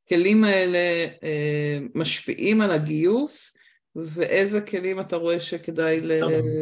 [0.06, 3.57] הכלים האלה אה, משפיעים על הגיוס
[4.06, 6.00] ואיזה כלים אתה רואה שכדאי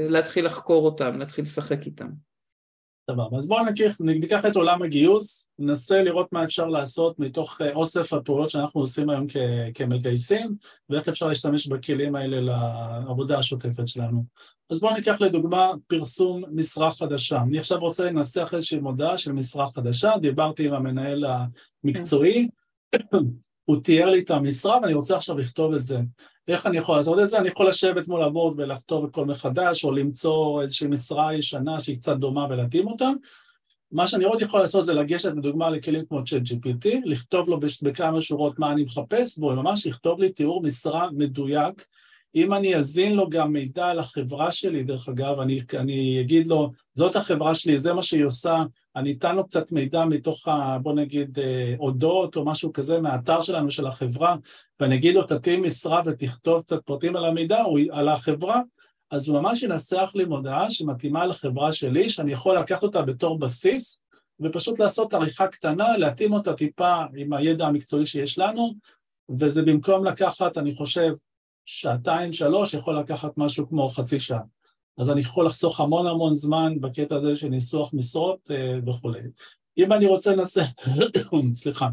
[0.10, 2.08] להתחיל לחקור אותם, להתחיל לשחק איתם.
[3.12, 3.62] סבבה, אז בואו
[4.00, 9.10] ניקח את עולם הגיוס, ננסה לראות מה אפשר לעשות מתוך אה, אוסף הפעולות שאנחנו עושים
[9.10, 9.28] היום
[9.74, 10.56] כמגייסים,
[10.90, 14.24] ואיך אפשר להשתמש בכלים האלה לעבודה השוטפת שלנו.
[14.70, 17.42] אז בואו ניקח לדוגמה פרסום משרה חדשה.
[17.42, 21.26] אני עכשיו רוצה לנסח איזושהי מודעה של משרה חדשה, דיברתי עם המנהל
[21.84, 22.48] המקצועי,
[23.66, 26.00] הוא תיאר לי את המשרה ואני רוצה עכשיו לכתוב את זה.
[26.48, 27.38] איך אני יכול לעשות את זה?
[27.38, 32.18] אני יכול לשבת מול הבורד ולכתוב הכל מחדש, או למצוא איזושהי משרה ישנה שהיא קצת
[32.18, 33.10] דומה ולהתאים אותה.
[33.92, 38.60] מה שאני עוד יכול לעשות זה לגשת לדוגמה לכלים כמו ChatGPT, לכתוב לו בכמה שורות
[38.60, 41.86] מה אני מחפש בו, ממש לכתוב לי תיאור משרה מדויק.
[42.36, 46.72] אם אני אזין לו גם מידע על החברה שלי, דרך אגב, אני, אני אגיד לו,
[46.96, 48.64] זאת החברה שלי, זה מה שהיא עושה,
[48.96, 50.48] אני אתן לו קצת מידע מתוך,
[50.82, 54.36] בוא נגיד, אה, אודות או משהו כזה מהאתר שלנו, של החברה,
[54.80, 58.62] ואני אגיד לו, תתאים משרה ותכתוב קצת פרטים על המידע, על החברה,
[59.12, 64.02] אז הוא ממש ינסח לי מודעה שמתאימה לחברה שלי, שאני יכול לקחת אותה בתור בסיס,
[64.40, 68.74] ופשוט לעשות עריכה קטנה, להתאים אותה טיפה עם הידע המקצועי שיש לנו,
[69.40, 71.14] וזה במקום לקחת, אני חושב,
[71.66, 74.42] שעתיים, שלוש, יכול לקחת משהו כמו חצי שעה.
[74.98, 79.20] אז אני יכול לחסוך המון המון זמן בקטע הזה של ניסוח משרות אה, וכולי.
[79.78, 80.68] אם אני רוצה לנסח,
[81.54, 81.90] סליחה,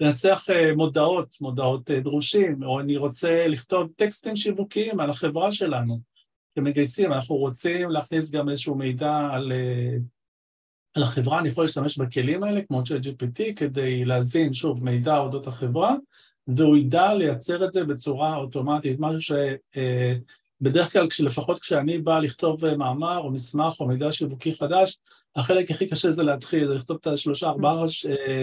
[0.00, 6.00] לנסח אה, מודעות, מודעות אה, דרושים, או אני רוצה לכתוב טקסטים שיווקיים על החברה שלנו,
[6.54, 9.52] כמגייסים, אנחנו רוצים להכניס גם איזשהו מידע על,
[10.94, 15.94] על החברה, אני יכול להשתמש בכלים האלה, כמו ChatGPT, כדי להזין, שוב, מידע אודות החברה,
[16.48, 19.36] והוא ידע לייצר את זה בצורה אוטומטית, משהו
[20.62, 24.98] שבדרך כלל, לפחות כשאני בא לכתוב מאמר או מסמך או מידע שיווקי חדש,
[25.36, 27.84] החלק הכי קשה זה להתחיל, זה לכתוב את השלושה ארבעה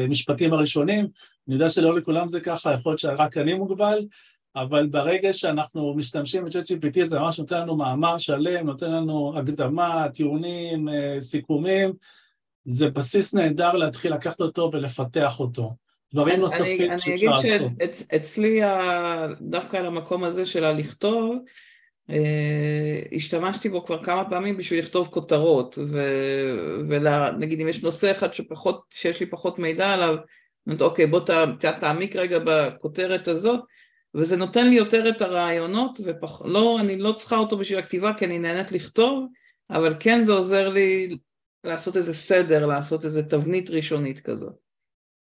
[0.09, 1.07] משפטים הראשונים,
[1.47, 4.05] אני יודע שלא לכולם זה ככה, יכול להיות שרק אני מוגבל,
[4.55, 10.87] אבל ברגע שאנחנו משתמשים ב-ChatGPT זה ממש נותן לנו מאמר שלם, נותן לנו הקדמה, טיעונים,
[11.19, 11.93] סיכומים,
[12.65, 15.75] זה בסיס נהדר להתחיל לקחת אותו ולפתח אותו.
[16.13, 17.61] דברים נוספים שאפשר לעשות.
[17.61, 18.61] אני אגיד שאצלי
[19.41, 21.37] דווקא על המקום הזה של הלכתוב,
[22.09, 25.77] אה, השתמשתי בו כבר כמה פעמים בשביל לכתוב כותרות,
[26.89, 30.15] ונגיד אם יש נושא אחד שפחות, שיש לי פחות מידע עליו,
[30.67, 33.59] אומרת, אוקיי, בוא ת, תעמיק רגע בכותרת הזאת,
[34.15, 38.39] וזה נותן לי יותר את הרעיונות, ולא, אני לא צריכה אותו בשביל הכתיבה כי אני
[38.39, 39.27] נהנית לכתוב,
[39.69, 41.17] אבל כן זה עוזר לי
[41.63, 44.53] לעשות איזה סדר, לעשות איזה תבנית ראשונית כזאת.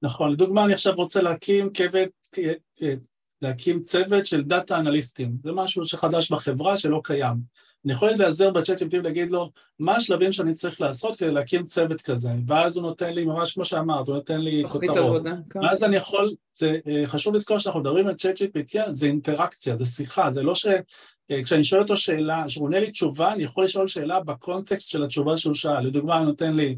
[0.03, 2.07] נכון, לדוגמה אני עכשיו רוצה להקים כבד,
[3.43, 7.61] להקים צוות של דאטה אנליסטים, זה משהו שחדש בחברה שלא קיים.
[7.84, 12.01] אני יכול להיעזר בצ'אט GPT ולהגיד לו מה השלבים שאני צריך לעשות כדי להקים צוות
[12.01, 15.22] כזה, ואז הוא נותן לי, ממש כמו שאמרת, הוא נותן לי כותרות.
[15.51, 15.59] כן.
[15.59, 19.84] ואז אני יכול, זה אה, חשוב לזכור שאנחנו מדברים על צ'אט GPT, זה אינטראקציה, זה
[19.84, 20.66] שיחה, זה לא ש...
[21.30, 25.05] אה, כשאני שואל אותו שאלה, כשהוא עונה לי תשובה, אני יכול לשאול שאלה בקונטקסט של
[25.05, 25.86] התשובה שהוא שאל.
[25.86, 26.76] לדוגמה, הוא נותן לי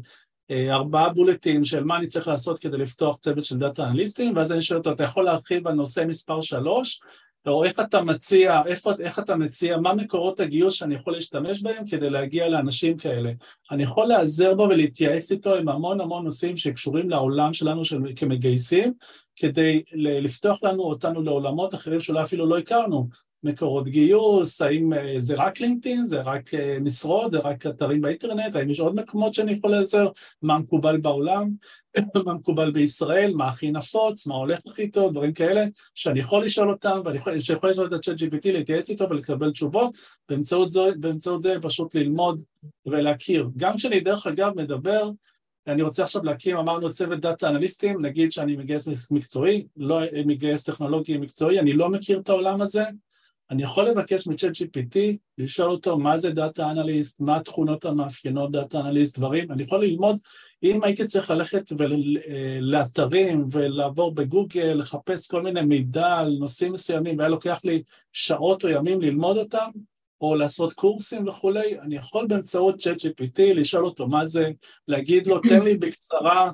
[0.51, 4.61] ארבעה בולטים של מה אני צריך לעשות כדי לפתוח צוות של דאטה אנליסטים, ואז אני
[4.61, 7.01] שואל אותו, אתה יכול להרחיב על נושא מספר שלוש,
[7.47, 11.87] או איך אתה מציע, איפה, איך אתה מציע, מה מקורות הגיוס שאני יכול להשתמש בהם
[11.87, 13.31] כדי להגיע לאנשים כאלה.
[13.71, 18.93] אני יכול להיעזר בו ולהתייעץ איתו עם המון המון נושאים שקשורים לעולם שלנו של, כמגייסים,
[19.35, 23.07] כדי לפתוח לנו אותנו לעולמות אחרים שאולי אפילו לא הכרנו.
[23.43, 28.55] מקורות גיוס, האם אה, זה רק לינקדאין, זה רק אה, משרות, זה רק אתרים באינטרנט,
[28.55, 30.07] האם יש עוד מקומות שאני יכול לעזר,
[30.41, 31.49] מה מקובל בעולם,
[32.25, 35.65] מה מקובל בישראל, מה הכי נפוץ, מה הולך הכי טוב, דברים כאלה,
[35.95, 39.95] שאני יכול לשאול אותם, ואני יכול, שיכול לשאול את ה-chat GPT, להתייעץ איתו ולקבל תשובות,
[40.29, 42.41] באמצעות זה, באמצעות זה פשוט ללמוד
[42.85, 43.49] ולהכיר.
[43.57, 45.09] גם כשאני דרך אגב מדבר,
[45.67, 51.17] אני רוצה עכשיו להקים, אמרנו צוות data אנליסטים, נגיד שאני מגייס מקצועי, לא מגייס טכנולוגי
[51.17, 52.83] מקצועי, אני לא מכיר את העולם הזה,
[53.53, 54.97] אני יכול לבקש מצ'אט GPT,
[55.37, 60.17] לשאול אותו מה זה data analyst, מה התכונות המאפיינות data analyst, דברים, אני יכול ללמוד,
[60.63, 61.71] אם הייתי צריך ללכת
[62.59, 68.69] לאתרים ולעבור בגוגל, לחפש כל מיני מידע על נושאים מסוימים, והיה לוקח לי שעות או
[68.69, 69.69] ימים ללמוד אותם,
[70.21, 74.51] או לעשות קורסים וכולי, אני יכול באמצעות צ'אט GPT לשאול אותו מה זה,
[74.87, 76.51] להגיד לו תן לי בקצרה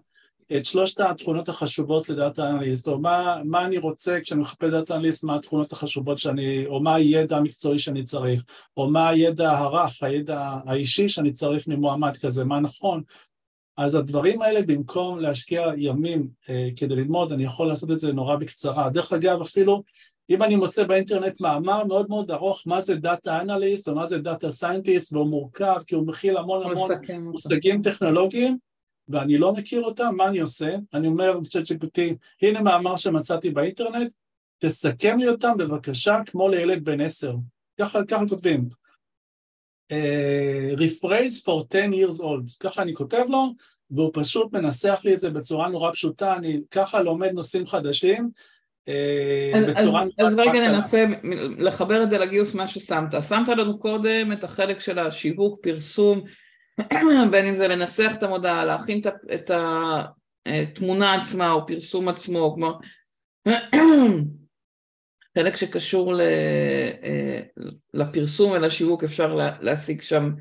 [0.57, 5.23] את שלושת התכונות החשובות לדאטה אנליסט, או מה, מה אני רוצה כשאני מחפש דאטה אנליסט,
[5.23, 8.43] מה התכונות החשובות שאני, או מה הידע המקצועי שאני צריך,
[8.77, 13.01] או מה הידע הרך, הידע האישי שאני צריך ממועמד כזה, מה נכון.
[13.77, 18.35] אז הדברים האלה, במקום להשקיע ימים אה, כדי ללמוד, אני יכול לעשות את זה נורא
[18.35, 18.89] בקצרה.
[18.89, 19.83] דרך אגב, אפילו
[20.29, 24.17] אם אני מוצא באינטרנט מאמר מאוד מאוד ארוך מה זה data analyst או מה זה
[24.17, 26.91] data scientist והוא מורכב כי הוא מכיל המון המון
[27.21, 28.57] מושגים טכנולוגיים,
[29.09, 30.75] ואני לא מכיר אותם, מה אני עושה?
[30.93, 32.01] אני אומר בצ'אט GPT,
[32.41, 34.11] הנה מאמר שמצאתי באינטרנט,
[34.59, 37.33] תסכם לי אותם בבקשה כמו לילד בן עשר.
[37.79, 38.69] ככה, ככה כותבים.
[39.91, 43.53] Uh, rephrase for 10 years old, ככה אני כותב לו,
[43.91, 48.29] והוא פשוט מנסח לי את זה בצורה נורא פשוטה, אני ככה לומד נושאים חדשים,
[48.89, 51.05] uh, אז, בצורה אז, אז רגע ננסה
[51.57, 53.23] לחבר את זה לגיוס מה ששמת.
[53.29, 56.23] שמת לנו קודם את החלק של השיווק, פרסום,
[57.31, 59.01] בין אם זה לנסח את המודעה, להכין
[59.33, 59.51] את
[60.45, 62.73] התמונה עצמה או פרסום עצמו, כלומר
[65.37, 67.39] חלק שקשור אה,
[67.93, 70.31] לפרסום ולשיווק אפשר להשיג שם,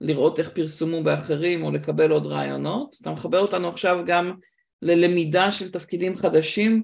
[0.00, 2.96] לראות איך פרסמו באחרים או לקבל עוד רעיונות.
[3.00, 4.32] אתה מחבר אותנו עכשיו גם
[4.82, 6.82] ללמידה של תפקידים חדשים,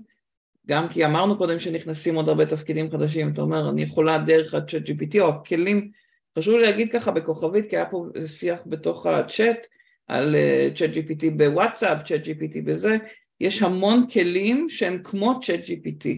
[0.66, 4.88] גם כי אמרנו קודם שנכנסים עוד הרבה תפקידים חדשים, אתה אומר אני יכולה דרך ה-chat
[4.88, 5.90] GPT או הכלים
[6.38, 9.66] חשוב לי להגיד ככה בכוכבית, כי היה פה שיח בתוך הצ'אט
[10.06, 10.36] על
[10.74, 12.96] צ'אט uh, GPT בוואטסאפ, צ'אט GPT בזה,
[13.40, 16.08] יש המון כלים שהם כמו צ'אט GPT.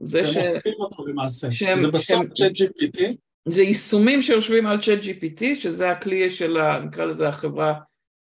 [0.00, 0.36] זה ש...
[0.78, 1.52] אותו למעשה.
[1.52, 3.02] שהם, זה בסוף צ'אט GPT?
[3.48, 7.74] זה יישומים שיושבים על צ'אט GPT, שזה הכלי של, ה, נקרא לזה החברה,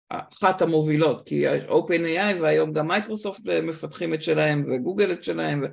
[0.09, 5.65] אחת המובילות, כי OpenAI והיום גם מייקרוסופט מפתחים את שלהם וגוגל את שלהם,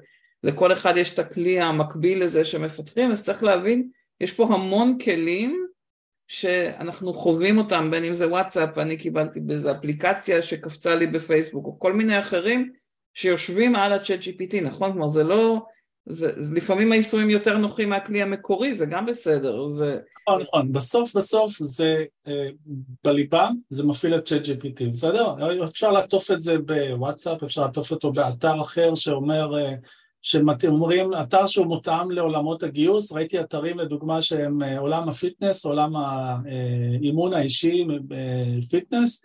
[0.44, 3.88] ולכל אחד יש את הכלי המקביל לזה שמפתחים, אז צריך להבין
[4.22, 5.68] יש פה המון כלים
[6.28, 11.80] שאנחנו חווים אותם, בין אם זה וואטסאפ, אני קיבלתי באיזה אפליקציה שקפצה לי בפייסבוק, או
[11.80, 12.72] כל מיני אחרים
[13.14, 14.92] שיושבים על הצ'אט GPT, נכון?
[14.92, 15.62] כלומר זה לא,
[16.06, 20.00] זה, זה לפעמים היישומים יותר נוחים מהכלי המקורי, זה גם בסדר, זה...
[20.30, 22.48] נכון, נכון, בסוף בסוף זה אה,
[23.04, 25.34] בליבה, זה מפעיל את צ'אט GPT, בסדר?
[25.64, 29.74] אפשר לעטוף את זה בוואטסאפ, אפשר לעטוף אותו באתר אחר שאומר אה,
[30.22, 37.86] שאומרים, אתר שהוא מותאם לעולמות הגיוס, ראיתי אתרים לדוגמה שהם עולם הפיטנס, עולם האימון האישי
[38.70, 39.24] פיטנס,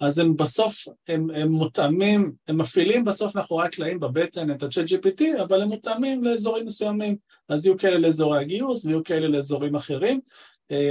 [0.00, 5.42] אז הם בסוף, הם, הם מותאמים, הם מפעילים בסוף מאחורי הקלעים בבטן את ה-chat GPT,
[5.42, 7.16] אבל הם מותאמים לאזורים מסוימים,
[7.48, 10.20] אז יהיו כאלה לאזורי הגיוס ויהיו כאלה לאזורים אחרים,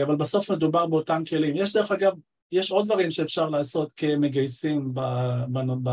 [0.03, 1.55] אבל בסוף מדובר באותם כלים.
[1.55, 2.13] יש דרך אגב,
[2.51, 4.99] יש עוד דברים שאפשר לעשות כמגייסים ב,
[5.51, 5.89] ב, ב,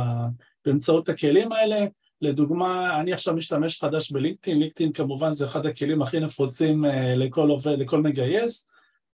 [0.64, 1.86] באמצעות הכלים האלה,
[2.22, 6.84] לדוגמה, אני עכשיו משתמש חדש בלינקדאין, לינקדאין כמובן זה אחד הכלים הכי נפוצים
[7.16, 8.68] לכל עובד, לכל מגייס,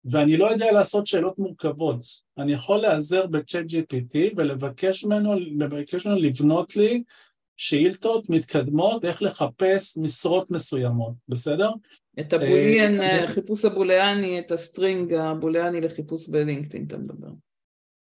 [0.05, 2.05] ואני לא יודע לעשות שאלות מורכבות.
[2.37, 7.03] אני יכול להיעזר בצ'אט GPT ולבקש ממנו, לבקש ממנו לבנות לי
[7.57, 11.69] שאילתות מתקדמות איך לחפש משרות מסוימות, בסדר?
[12.19, 17.29] את הבוליאן, החיפוש הבוליאני, את ה string הבוליאני לחיפוש בלינקדאין אתה מדבר.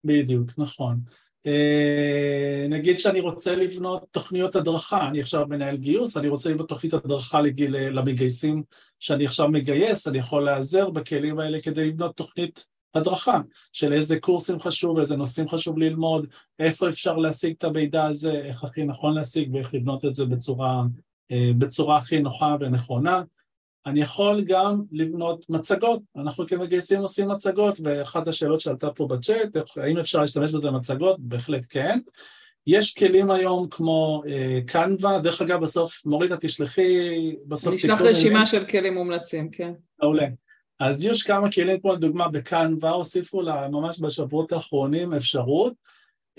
[0.03, 0.99] בדיוק, נכון.
[1.47, 6.93] אה, נגיד שאני רוצה לבנות תוכניות הדרכה, אני עכשיו מנהל גיוס, אני רוצה לבנות תוכנית
[6.93, 8.63] הדרכה לגיל, למגייסים
[8.99, 13.41] שאני עכשיו מגייס, אני יכול להיעזר בכלים האלה כדי לבנות תוכנית הדרכה
[13.71, 16.27] של איזה קורסים חשוב, איזה נושאים חשוב ללמוד,
[16.59, 20.83] איפה אפשר להשיג את המידע הזה, איך הכי נכון להשיג ואיך לבנות את זה בצורה,
[21.31, 23.23] uh, בצורה הכי נוחה ונכונה.
[23.85, 29.97] אני יכול גם לבנות מצגות, אנחנו כמגייסים עושים מצגות, ואחת השאלות שעלתה פה בצ'אט, האם
[29.97, 31.19] אפשר להשתמש בזה במצגות?
[31.19, 31.99] בהחלט כן.
[32.67, 34.23] יש כלים היום כמו
[34.67, 37.95] קנווה, uh, דרך אגב בסוף, מורידה תשלחי בסוף סיכום.
[37.95, 38.45] נשלח רשימה אליי.
[38.45, 39.73] של כלים מומלצים, כן.
[40.01, 40.27] מעולה.
[40.79, 45.73] אז יש כמה כלים, כמו לדוגמה בקנווה, הוסיפו לה ממש בשבועות האחרונים אפשרות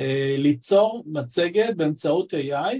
[0.00, 0.04] uh,
[0.38, 2.76] ליצור מצגת באמצעות AI,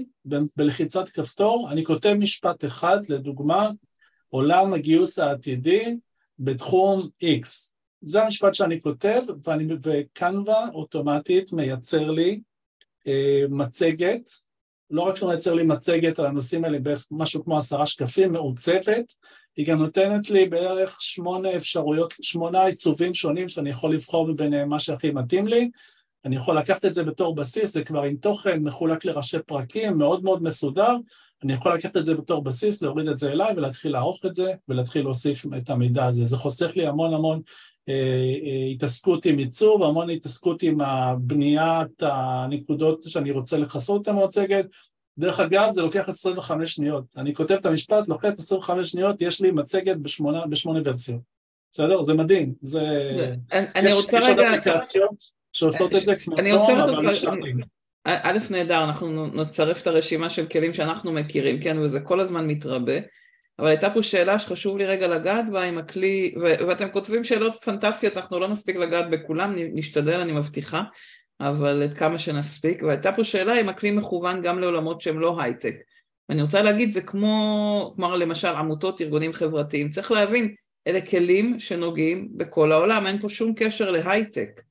[0.57, 3.69] בלחיצת כפתור, אני כותב משפט אחד, לדוגמה,
[4.35, 5.97] עולם הגיוס העתידי
[6.39, 7.71] בתחום X.
[8.01, 12.41] זה המשפט שאני כותב, ואני, וקנווה אוטומטית מייצר לי
[13.07, 14.31] אה, מצגת,
[14.89, 19.13] לא רק שהוא מייצר לי מצגת על הנושאים האלה בערך משהו כמו עשרה שקפים, מעוצבת,
[19.55, 24.79] היא גם נותנת לי בערך שמונה אפשרויות, שמונה עיצובים שונים שאני יכול לבחור מביניהם מה
[24.79, 25.69] שהכי מתאים לי,
[26.25, 30.23] אני יכול לקחת את זה בתור בסיס, זה כבר עם תוכן מחולק לראשי פרקים, מאוד
[30.23, 30.95] מאוד מסודר,
[31.45, 34.53] אני יכול לקחת את זה בתור בסיס, להוריד את זה אליי ולהתחיל לערוך את זה
[34.67, 36.25] ולהתחיל להוסיף את המידע הזה.
[36.25, 37.41] זה חוסך לי המון המון
[37.89, 44.65] אה, אה, התעסקות עם עיצוב, המון התעסקות עם הבניית הנקודות שאני רוצה לכסות את המצגת.
[45.17, 47.03] דרך אגב, זה לוקח 25 שניות.
[47.17, 51.21] אני כותב את המשפט, לוחץ 25 שניות, יש לי מצגת בשמונה, בשמונה ורסיות.
[51.71, 52.03] בסדר?
[52.03, 52.53] זה מדהים.
[52.61, 52.81] זה...
[53.51, 54.49] אני, יש, רוצה יש רגע...
[54.49, 55.15] עוד אפליקציות
[55.53, 56.35] שעושות את זה כמו
[56.83, 57.74] אבל נשלחים.
[58.05, 62.99] א' נהדר, אנחנו נצרף את הרשימה של כלים שאנחנו מכירים, כן, וזה כל הזמן מתרבה,
[63.59, 67.55] אבל הייתה פה שאלה שחשוב לי רגע לגעת בה עם הכלי, ו- ואתם כותבים שאלות
[67.55, 70.83] פנטסטיות, אנחנו לא נספיק לגעת בכולם, נשתדל, אני מבטיחה,
[71.39, 75.75] אבל את כמה שנספיק, והייתה פה שאלה אם הכלי מכוון גם לעולמות שהם לא הייטק.
[76.29, 80.55] ואני רוצה להגיד, זה כמו, כמו למשל עמותות, ארגונים חברתיים, צריך להבין,
[80.87, 84.61] אלה כלים שנוגעים בכל העולם, אין פה שום קשר להייטק.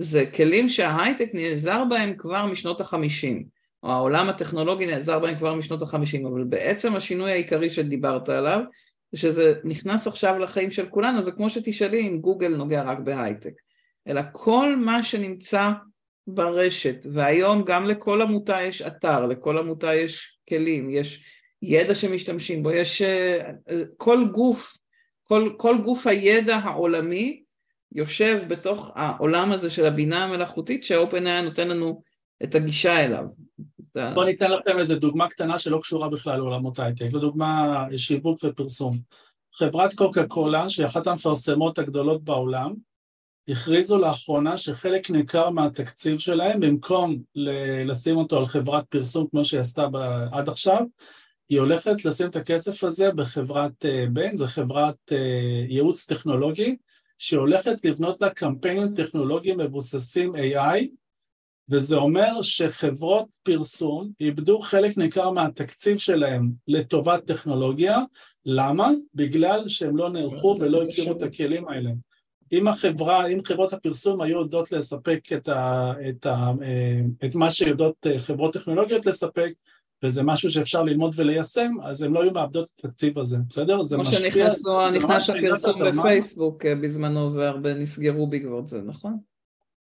[0.00, 3.44] זה כלים שההייטק נעזר בהם כבר משנות החמישים,
[3.82, 8.60] או העולם הטכנולוגי נעזר בהם כבר משנות החמישים, אבל בעצם השינוי העיקרי שדיברת עליו,
[9.12, 13.52] זה שזה נכנס עכשיו לחיים של כולנו, זה כמו שתשאלי אם גוגל נוגע רק בהייטק,
[14.08, 15.70] אלא כל מה שנמצא
[16.26, 21.24] ברשת, והיום גם לכל עמותה יש אתר, לכל עמותה יש כלים, יש
[21.62, 23.52] ידע שמשתמשים בו, יש אה,
[23.96, 24.76] כל גוף,
[25.22, 27.42] כל, כל גוף הידע העולמי
[27.92, 32.02] יושב בתוך העולם הזה של הבינה המלאכותית שה-OpenAI נותן לנו
[32.42, 33.24] את הגישה אליו.
[34.14, 38.98] בוא ניתן לכם איזה דוגמה קטנה שלא קשורה בכלל לעולמות הייטק, לדוגמה שיווק ופרסום.
[39.54, 42.74] חברת קוקה קולה, שהיא אחת המפרסמות הגדולות בעולם,
[43.48, 47.18] הכריזו לאחרונה שחלק ניכר מהתקציב שלהם, במקום
[47.86, 49.86] לשים אותו על חברת פרסום כמו שהיא עשתה
[50.32, 50.84] עד עכשיו,
[51.48, 55.12] היא הולכת לשים את הכסף הזה בחברת בן, זו חברת
[55.68, 56.76] ייעוץ טכנולוגי,
[57.20, 60.86] שהולכת לבנות לה קמפיינים טכנולוגיים מבוססים AI,
[61.68, 67.98] וזה אומר שחברות פרסום איבדו חלק ניכר מהתקציב שלהם לטובת טכנולוגיה,
[68.44, 68.90] למה?
[69.14, 71.90] בגלל שהם לא נערכו ולא הכירו את הכלים האלה.
[72.52, 76.50] אם החברה, אם חברות הפרסום היו יודעות לספק את, ה, את, ה,
[77.24, 79.52] את מה שיודעות חברות טכנולוגיות לספק,
[80.02, 83.82] וזה משהו שאפשר ללמוד וליישם, אז הם לא היו מאבדות את התקציב הזה, בסדר?
[83.82, 84.50] זה משפיע...
[85.00, 89.18] כמו שנכנס הפרסום בפייסבוק אה, בזמנו והרבה נסגרו בעקבות זה, נכון?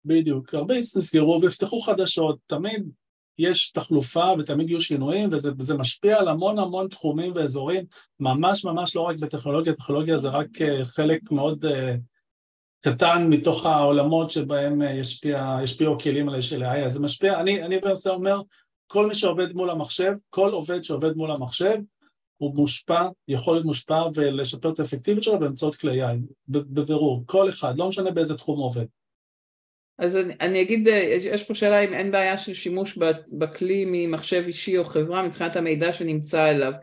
[0.06, 2.90] בדיוק, הרבה נסגרו ויפתחו חדשות, תמיד
[3.38, 7.84] יש תחלופה ותמיד יהיו שינויים וזה משפיע על המון המון תחומים ואזורים,
[8.20, 11.70] ממש ממש לא רק בטכנולוגיה, טכנולוגיה זה רק אה, חלק מאוד uh,
[12.82, 18.10] קטן מתוך העולמות שבהם ישפיע, ישפיעו הכלים האלה של AI, זה משפיע, אני, אני בעצם
[18.10, 18.42] אומר,
[18.92, 21.76] כל מי שעובד מול המחשב, כל עובד שעובד מול המחשב,
[22.38, 26.18] הוא מושפע, יכול להיות מושפע ולשפר את האפקטיביות שלו באמצעות כלי AI,
[26.48, 28.86] בבירור, כל אחד, לא משנה באיזה תחום הוא עובד.
[30.00, 30.88] אז אני, אני אגיד,
[31.22, 32.98] יש פה שאלה אם אין בעיה של שימוש
[33.32, 36.74] בכלי ממחשב אישי או חברה מבחינת המידע שנמצא אליו.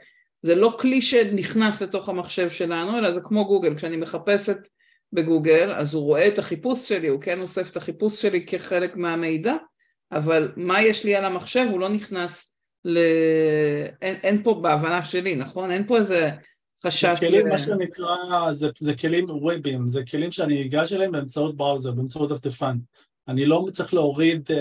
[0.43, 4.59] זה לא כלי שנכנס לתוך המחשב שלנו, אלא זה כמו גוגל, כשאני מחפשת
[5.13, 9.55] בגוגל, אז הוא רואה את החיפוש שלי, הוא כן אוסף את החיפוש שלי כחלק מהמידע,
[10.13, 12.99] אבל מה יש לי על המחשב הוא לא נכנס ל...
[14.03, 15.71] אין, אין פה בהבנה שלי, נכון?
[15.71, 16.31] אין פה איזה
[16.87, 17.05] חשש...
[17.05, 17.51] זה כלים, ל...
[17.51, 22.77] מה שנקרא, זה, זה כלים וויבים, זה כלים שאני אגש אליהם באמצעות בראוזר, באמצעות דפדפן.
[23.29, 24.53] אני לא צריך להוריד uh,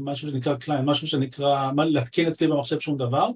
[0.00, 3.28] משהו שנקרא קליין, משהו שנקרא, מה, להתקין אצלי במחשב שום דבר.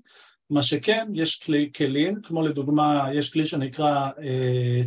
[0.50, 4.20] מה שכן, יש כלי, כלים, כמו לדוגמה, יש כלי שנקרא uh,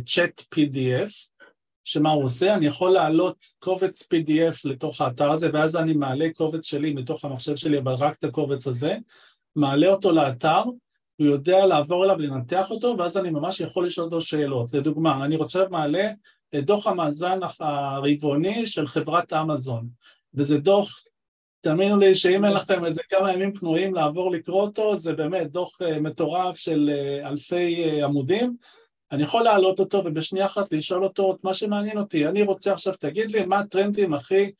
[0.06, 1.28] Chat PDF,
[1.90, 2.54] שמה הוא עושה?
[2.54, 7.56] אני יכול להעלות קובץ PDF לתוך האתר הזה, ואז אני מעלה קובץ שלי מתוך המחשב
[7.56, 8.96] שלי, אבל רק את הקובץ הזה,
[9.56, 10.62] מעלה אותו לאתר,
[11.16, 14.74] הוא יודע לעבור אליו, לנתח אותו, ואז אני ממש יכול לשאול אותו שאלות.
[14.74, 16.10] לדוגמה, אני רוצה מעלה
[16.54, 19.88] את דוח המאזן הרבעוני של חברת אמזון,
[20.34, 21.02] וזה דוח,
[21.60, 25.82] תאמינו לי שאם אין לכם איזה כמה ימים פנויים לעבור לקרוא אותו, זה באמת דוח
[25.82, 28.56] אה, מטורף של אה, אלפי אה, עמודים,
[29.12, 32.26] אני יכול להעלות אותו ובשנייה אחת לשאול אותו את מה שמעניין אותי.
[32.26, 34.50] אני רוצה עכשיו, תגיד לי, מה הטרנדים הכי,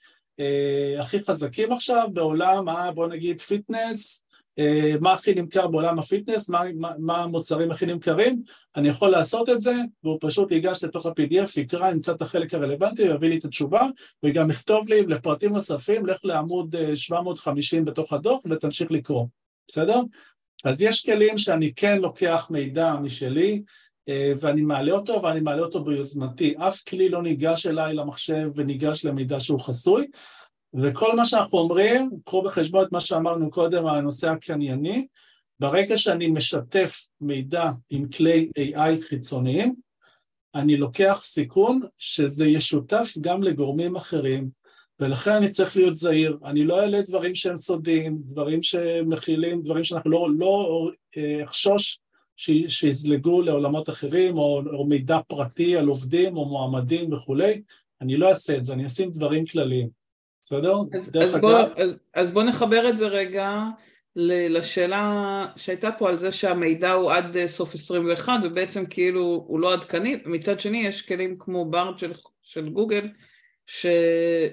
[0.40, 4.24] אה, הכי חזקים עכשיו בעולם, אה, בוא נגיד fitness,
[4.58, 8.42] אה, מה הכי נמכר בעולם ה fitness, מה, מה, מה המוצרים הכי נמכרים,
[8.76, 9.74] אני יכול לעשות את זה,
[10.04, 13.86] והוא פשוט ייגש לתוך ה-PDF, יקרא, ימצא את החלק הרלוונטי, יביא לי את התשובה,
[14.22, 19.26] וגם יכתוב לי לפרטים נוספים, לך לעמוד 750 אה, בתוך הדוח ותמשיך לקרוא,
[19.68, 20.00] בסדר?
[20.64, 23.62] אז יש כלים שאני כן לוקח מידע משלי,
[24.10, 26.54] ואני מעלה אותו, ואני מעלה אותו ביוזמתי.
[26.58, 30.06] אף כלי לא ניגש אליי למחשב וניגש למידע שהוא חסוי,
[30.74, 35.06] וכל מה שאנחנו אומרים, קחו בחשבון את מה שאמרנו קודם, הנושא הקנייני,
[35.60, 39.74] ברגע שאני משתף מידע עם כלי AI חיצוניים,
[40.54, 44.50] אני לוקח סיכון שזה ישותף גם לגורמים אחרים,
[45.00, 46.38] ולכן אני צריך להיות זהיר.
[46.44, 52.00] אני לא אעלה דברים שהם סודיים, דברים שמכילים, דברים שאנחנו לא, לא אה, אחשוש
[52.68, 57.62] שיזלגו לעולמות אחרים, או, או מידע פרטי על עובדים או מועמדים וכולי,
[58.00, 59.88] אני לא אעשה את זה, אני אשים דברים כלליים,
[60.42, 60.74] בסדר?
[60.94, 61.40] אז, אז, אגב...
[61.40, 63.64] בוא, אז, אז בוא נחבר את זה רגע
[64.16, 69.72] לשאלה שהייתה פה על זה שהמידע הוא עד אה, סוף 21 ובעצם כאילו הוא לא
[69.72, 72.12] עדכני, מצד שני יש כלים כמו בארד של,
[72.42, 73.08] של גוגל
[73.66, 73.86] ש...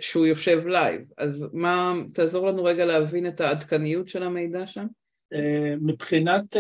[0.01, 4.86] שהוא יושב live, אז מה, תעזור לנו רגע להבין את העדכניות של המידע שם?
[5.81, 6.55] מבחינת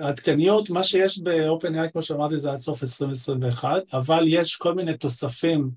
[0.00, 5.70] העדכניות, מה שיש ב-OpenAI, כמו שאמרתי, זה עד סוף 2021, אבל יש כל מיני תוספים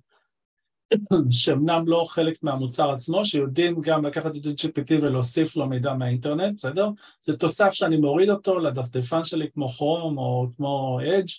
[1.29, 6.89] שאומנם לא חלק מהמוצר עצמו, שיודעים גם לקחת את GPT ולהוסיף לו מידע מהאינטרנט, בסדר?
[7.21, 11.33] זה תוסף שאני מוריד אותו לדפדפן שלי כמו Chrome או כמו Edge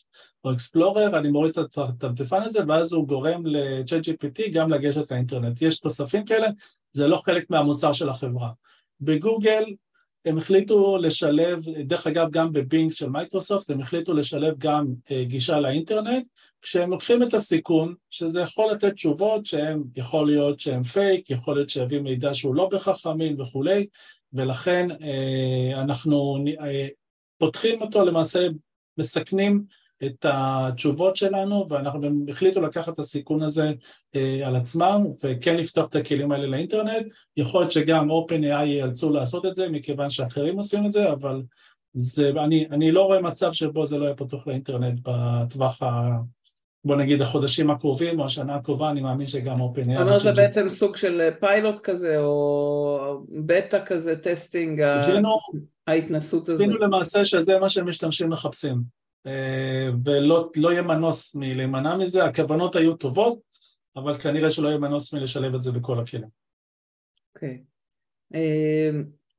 [0.45, 5.63] או Explorer, אני מוריד את הדפדפן הזה ואז הוא גורם ל-ChatGPT גם לגשת לאינטרנט.
[5.63, 6.49] יש תוספים כאלה,
[6.93, 8.51] זה לא חלק מהמוצר של החברה.
[9.01, 9.65] בגוגל
[10.25, 15.61] הם החליטו לשלב, דרך אגב גם בבינג של מייקרוסופט, הם החליטו לשלב גם אה, גישה
[15.61, 16.27] לאינטרנט,
[16.63, 21.71] כשהם לוקחים את הסיכון, שזה יכול לתת תשובות שהם, יכול להיות שהם פייק, יכול להיות
[21.71, 23.87] שיביא מידע שהוא לא בהכרח אמין וכולי,
[24.33, 26.89] ולכן אה, אנחנו אה,
[27.39, 28.49] פותחים אותו למעשה,
[28.99, 29.65] מסכנים
[30.05, 33.73] את התשובות שלנו, ואנחנו גם החליטו לקחת את הסיכון הזה
[34.17, 37.07] אה, על עצמם, וכן לפתוח את הכלים האלה לאינטרנט.
[37.37, 41.43] יכול להיות שגם OpenAI ייאלצו לעשות את זה, מכיוון שאחרים עושים את זה, אבל
[41.95, 46.11] זה, אני, אני לא רואה מצב שבו זה לא יהיה פתוח לאינטרנט בטווח ה...
[46.85, 49.93] בוא נגיד החודשים הקרובים או השנה הקרובה, אני מאמין שגם OpenAI...
[49.93, 54.81] זאת אומרת זה בעצם סוג של פיילוט כזה, או בטא כזה, testing,
[55.87, 56.61] ההתנסות הזאת.
[56.61, 58.99] הבינו למעשה שזה מה שהם משתמשים מחפשים.
[59.27, 63.39] אה, ולא לא יהיה מנוס מלהימנע מזה, הכוונות היו טובות,
[63.97, 66.29] אבל כנראה שלא יהיה מנוס מלשלב את זה בכל הכלים.
[67.35, 67.59] אוקיי.
[67.59, 68.35] Okay.
[68.35, 68.91] אה,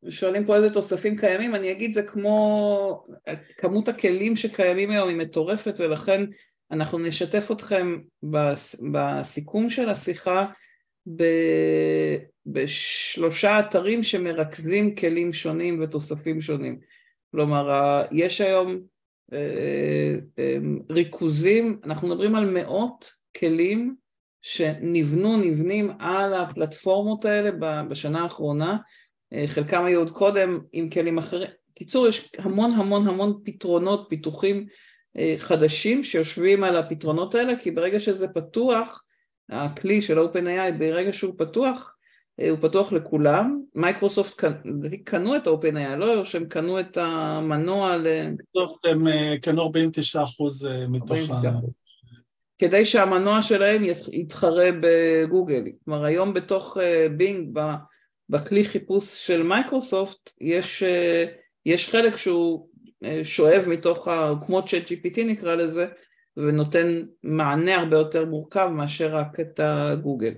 [0.10, 3.06] שואלים פה איזה תוספים קיימים, אני אגיד זה כמו
[3.58, 6.26] כמות הכלים שקיימים היום היא מטורפת ולכן
[6.72, 7.98] אנחנו נשתף אתכם
[8.92, 10.46] בסיכום של השיחה
[11.16, 11.24] ב,
[12.46, 16.80] בשלושה אתרים שמרכזים כלים שונים ותוספים שונים.
[17.32, 18.82] כלומר, יש היום אה, אה,
[20.90, 23.96] ריכוזים, אנחנו מדברים על מאות כלים
[24.42, 27.52] שנבנו, נבנים על הפלטפורמות האלה
[27.90, 28.78] בשנה האחרונה,
[29.34, 31.50] אה, חלקם היו עוד קודם עם כלים אחרים.
[31.76, 34.66] קיצור, יש המון המון המון פתרונות, פיתוחים
[35.38, 39.04] חדשים שיושבים על הפתרונות האלה, כי ברגע שזה פתוח,
[39.50, 41.96] הכלי של OpenAI, ברגע שהוא פתוח,
[42.50, 44.44] הוא פתוח לכולם, מייקרוסופט
[45.04, 48.08] קנו את ה-OpenAI, לא שהם קנו את המנוע ל...
[48.40, 49.08] בסוף הם
[49.42, 51.42] קנו 49 אחוז מתוך ה...
[52.58, 56.78] כדי שהמנוע שלהם יתחרה בגוגל, כלומר היום בתוך
[57.18, 57.60] בינג,
[58.30, 60.84] בכלי חיפוש של מייקרוסופט, יש,
[61.66, 62.70] יש חלק שהוא
[63.24, 64.34] שואב מתוך, ה...
[64.46, 65.88] כמו צ'אט GPT נקרא לזה,
[66.38, 70.34] ונותן מענה הרבה יותר מורכב מאשר רק את הגוגל.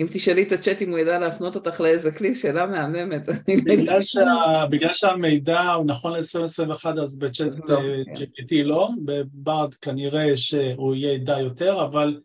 [0.00, 3.28] אם תשאלי את הצ'אט אם הוא ידע להפנות אותך לאיזה כלי, שאלה מהממת.
[3.66, 7.78] בגלל, שה, בגלל שהמידע הוא נכון ל-2021 אז בצ'אט לא,
[8.14, 8.56] GPT כן.
[8.64, 12.20] לא, בברד כנראה שהוא יהיה ידע יותר, אבל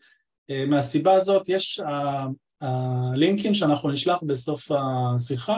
[0.52, 1.82] uh, מהסיבה הזאת יש
[2.62, 5.58] הלינקים שאנחנו נשלח בסוף השיחה,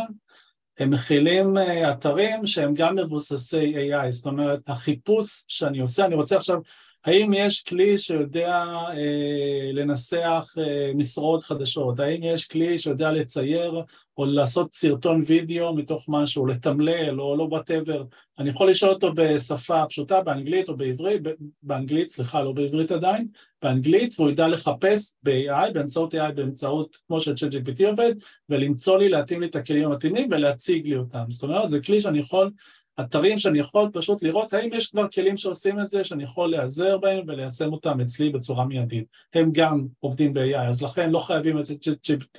[0.79, 6.37] הם מכילים uh, אתרים שהם גם מבוססי AI, זאת אומרת החיפוש שאני עושה, אני רוצה
[6.37, 6.59] עכשיו
[7.05, 11.99] האם יש כלי שיודע אה, לנסח אה, משרות חדשות?
[11.99, 13.81] האם יש כלי שיודע לצייר
[14.17, 18.03] או לעשות סרטון וידאו מתוך משהו, לתמלל או לא whatever?
[18.39, 21.21] אני יכול לשאול אותו בשפה פשוטה, באנגלית או בעברית,
[21.63, 23.27] באנגלית, סליחה, לא בעברית עדיין,
[23.61, 28.13] באנגלית, והוא ידע לחפש ב-AI, באמצעות AI, באמצעות, כמו ש-ChatGPT עובד,
[28.49, 31.23] ולמצוא לי, להתאים לי את הכלים המתאימים ולהציג לי אותם.
[31.29, 32.51] זאת אומרת, זה כלי שאני יכול
[32.99, 36.97] אתרים שאני יכול פשוט לראות האם יש כבר כלים שעושים את זה שאני יכול להיעזר
[36.97, 39.05] בהם וליישם אותם אצלי בצורה מיידית.
[39.33, 41.65] הם גם עובדים ב-AI, אז לכן לא חייבים את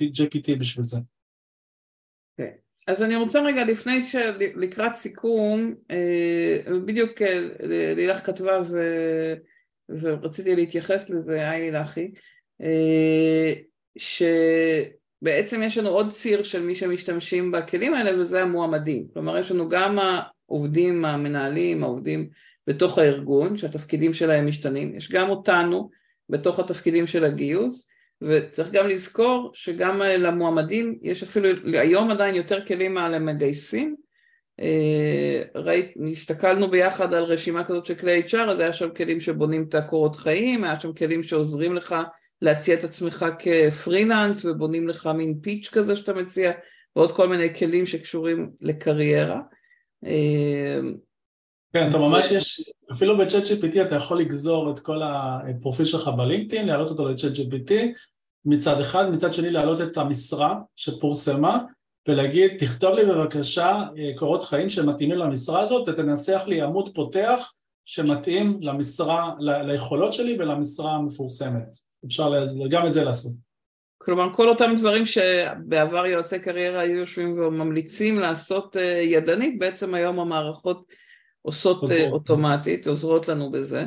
[0.01, 0.97] GPT בשביל זה.
[2.37, 2.51] כן.
[2.87, 7.47] אז אני רוצה רגע לפני שלקראת סיכום, אה, בדיוק אה,
[7.95, 8.77] לילך כתבה ו...
[10.01, 12.11] ורציתי להתייחס לזה, היי לילכי,
[12.61, 13.53] אה,
[13.97, 19.69] שבעצם יש לנו עוד ציר של מי שמשתמשים בכלים האלה וזה המועמדים, כלומר יש לנו
[19.69, 19.97] גם
[20.49, 22.29] העובדים המנהלים, העובדים
[22.67, 25.89] בתוך הארגון, שהתפקידים שלהם משתנים, יש גם אותנו
[26.29, 27.89] בתוך התפקידים של הגיוס,
[28.21, 33.95] וצריך גם לזכור שגם למועמדים יש אפילו היום עדיין יותר כלים מה למגייסים,
[34.61, 35.43] אה,
[36.11, 40.15] הסתכלנו ביחד על רשימה כזאת של כלי HR, אז היה שם כלים שבונים את הקורות
[40.15, 41.95] חיים, היה שם כלים שעוזרים לך
[42.41, 46.51] להציע את עצמך כפרילנס ובונים לך מין פיץ' כזה שאתה מציע,
[46.95, 49.39] ועוד כל מיני כלים שקשורים לקריירה.
[51.73, 56.67] כן, אתה ממש יש, אפילו בצ'אט GPT אתה יכול לגזור את כל הפרופיל שלך בלינקדאין,
[56.67, 57.73] להעלות אותו לצ'אט GPT
[58.45, 61.59] מצד אחד, מצד שני להעלות את המשרה שפורסמה
[62.07, 67.53] ולהגיד תכתוב לי בבקשה אה, קורות חיים שמתאימים למשרה הזאת ותנסח לי עמוד פותח
[67.85, 71.75] שמתאים למשרה, ליכולות שלי ולמשרה המפורסמת.
[72.05, 72.33] אפשר
[72.69, 73.48] גם את זה לעשות.
[74.01, 80.19] כלומר כל אותם דברים שבעבר יועצי קריירה היו יושבים וממליצים לעשות אה, ידנית, בעצם היום
[80.19, 80.85] המערכות
[81.41, 82.13] עושות אה, עוזרות.
[82.13, 83.85] אוטומטית, עוזרות לנו בזה.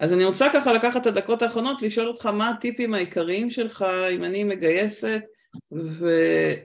[0.00, 4.24] אז אני רוצה ככה לקחת את הדקות האחרונות לשאול אותך מה הטיפים העיקריים שלך אם
[4.24, 5.20] אני מגייסת
[5.72, 6.10] ו...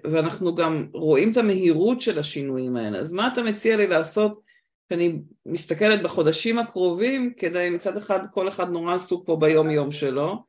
[0.04, 4.42] ואנחנו גם רואים את המהירות של השינויים האלה, אז מה אתה מציע לי לעשות
[4.88, 10.44] כשאני מסתכלת בחודשים הקרובים כדי מצד אחד כל אחד נורא עסוק פה ביום יום שלו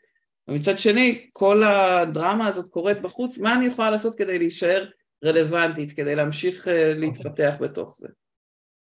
[0.49, 4.85] ומצד שני, כל הדרמה הזאת קורית בחוץ, מה אני יכולה לעשות כדי להישאר
[5.25, 8.09] רלוונטית, כדי להמשיך אה, להתפתח בתוך זה?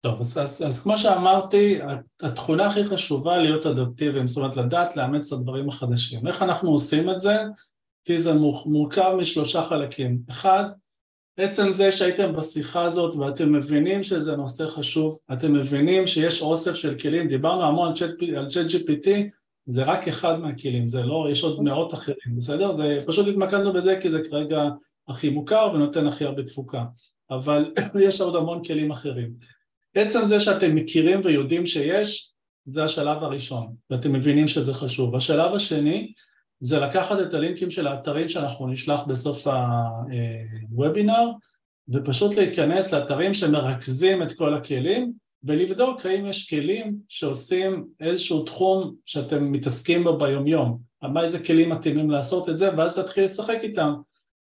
[0.00, 1.78] טוב, אז, אז, אז כמו שאמרתי,
[2.22, 6.26] התכונה הכי חשובה להיות אדפטיביים, זאת אומרת לדעת לאמץ את הדברים החדשים.
[6.26, 7.36] איך אנחנו עושים את זה?
[8.04, 8.32] כי זה
[8.66, 10.18] מורכב משלושה חלקים.
[10.28, 10.64] אחד,
[11.36, 16.98] עצם זה שהייתם בשיחה הזאת ואתם מבינים שזה נושא חשוב, אתם מבינים שיש אוסף של
[16.98, 17.92] כלים, דיברנו המון
[18.36, 19.08] על צ'אט GPT,
[19.66, 22.76] זה רק אחד מהכלים, זה לא, יש עוד מאות אחרים, בסדר?
[22.76, 24.68] זה פשוט התמקדנו בזה כי זה כרגע
[25.08, 26.84] הכי מוכר ונותן הכי הרבה תפוקה,
[27.30, 27.72] אבל
[28.08, 29.32] יש עוד המון כלים אחרים.
[29.94, 32.34] עצם זה שאתם מכירים ויודעים שיש,
[32.66, 35.16] זה השלב הראשון, ואתם מבינים שזה חשוב.
[35.16, 36.12] השלב השני
[36.60, 39.46] זה לקחת את הלינקים של האתרים שאנחנו נשלח בסוף
[40.76, 41.30] הוובינר,
[41.88, 45.12] ופשוט להיכנס לאתרים שמרכזים את כל הכלים,
[45.44, 52.10] ולבדוק האם יש כלים שעושים איזשהו תחום שאתם מתעסקים בו ביומיום, מה איזה כלים מתאימים
[52.10, 53.94] לעשות את זה ואז להתחיל לשחק איתם.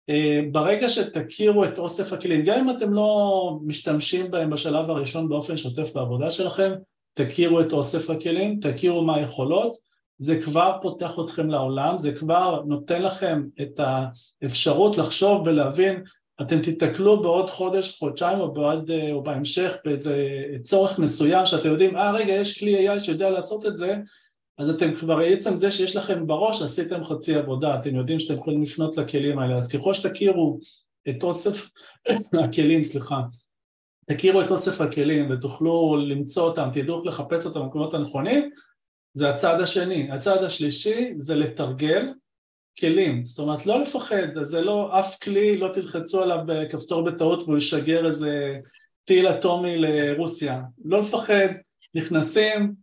[0.10, 5.58] אה, ברגע שתכירו את אוסף הכלים, גם אם אתם לא משתמשים בהם בשלב הראשון באופן
[5.58, 6.72] שוטף בעבודה שלכם,
[7.14, 9.78] תכירו את אוסף הכלים, תכירו מה היכולות,
[10.18, 16.04] זה כבר פותח אתכם לעולם, זה כבר נותן לכם את האפשרות לחשוב ולהבין
[16.42, 20.28] אתם תיתקלו בעוד חודש, חודשיים או, בעוד, אה, או בהמשך באיזה
[20.62, 23.96] צורך מסוים שאתם יודעים, אה רגע יש כלי AI שיודע לעשות את זה,
[24.58, 28.62] אז אתם כבר עצם זה שיש לכם בראש עשיתם חצי עבודה, אתם יודעים שאתם יכולים
[28.62, 30.60] לפנות לכלים האלה, אז ככל שתכירו
[31.10, 31.70] את אוסף
[32.46, 33.22] הכלים, סליחה,
[34.06, 38.50] תכירו את אוסף הכלים ותוכלו למצוא אותם, תדעו לחפש אותם במקומות הנכונים,
[39.14, 40.12] זה הצעד השני.
[40.12, 42.08] הצעד השלישי זה לתרגל
[42.80, 47.58] כלים, זאת אומרת לא לפחד, זה לא אף כלי, לא תלחצו עליו בכפתור בטעות והוא
[47.58, 48.58] ישגר איזה
[49.06, 51.48] טיל אטומי לרוסיה, לא לפחד,
[51.96, 52.74] נכנסים,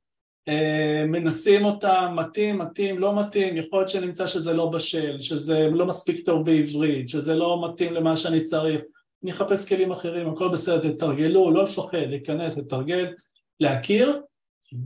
[0.48, 5.86] אה, מנסים אותם, מתאים, מתאים, לא מתאים, יכול להיות שנמצא שזה לא בשל, שזה לא
[5.86, 8.80] מספיק טוב בעברית, שזה לא מתאים למה שאני צריך,
[9.22, 13.12] אני אחפש כלים אחרים, הכל בסדר, תתרגלו, לא לפחד, להיכנס, לתרגל,
[13.60, 14.20] להכיר,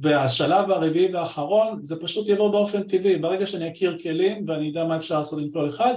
[0.03, 4.97] והשלב הרביעי והאחרון זה פשוט יבוא באופן טבעי, ברגע שאני אכיר כלים ואני אדע מה
[4.97, 5.95] אפשר לעשות עם כל אחד,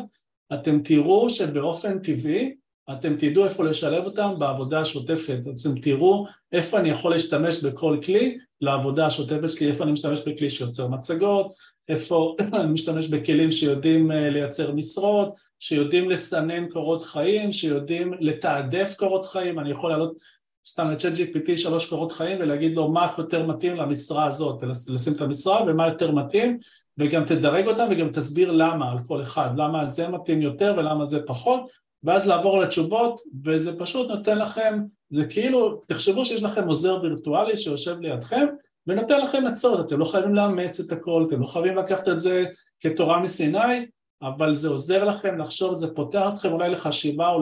[0.53, 2.53] אתם תראו שבאופן טבעי
[2.91, 8.37] אתם תדעו איפה לשלב אותם בעבודה השוטפת, אתם תראו איפה אני יכול להשתמש בכל כלי
[8.61, 11.53] לעבודה השוטפת שלי, איפה אני משתמש בכלי שיוצר מצגות,
[11.89, 19.25] איפה אני משתמש בכלים שיודעים אה, לייצר משרות, שיודעים לסנן קורות חיים, שיודעים לתעדף קורות
[19.25, 20.17] חיים, אני יכול לעלות
[20.65, 25.21] סתם לצ'אט GPT שלוש קורות חיים ולהגיד לו מה יותר מתאים למשרה הזאת, לשים את
[25.21, 26.57] המשרה ומה יותר מתאים
[26.97, 31.19] וגם תדרג אותם וגם תסביר למה על כל אחד, למה זה מתאים יותר ולמה זה
[31.25, 31.71] פחות
[32.03, 37.99] ואז לעבור לתשובות וזה פשוט נותן לכם, זה כאילו, תחשבו שיש לכם עוזר וירטואלי שיושב
[37.99, 38.45] לידכם
[38.87, 42.45] ונותן לכם עצות, אתם לא חייבים לאמץ את הכל, אתם לא חייבים לקחת את זה
[42.79, 43.85] כתורה מסיני,
[44.21, 47.41] אבל זה עוזר לכם לחשוב, זה פותח אתכם אולי לחשיבה או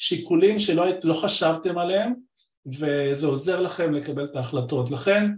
[0.00, 2.12] לשיקולים שלא לא חשבתם עליהם
[2.66, 4.90] וזה עוזר לכם לקבל את ההחלטות.
[4.90, 5.30] לכן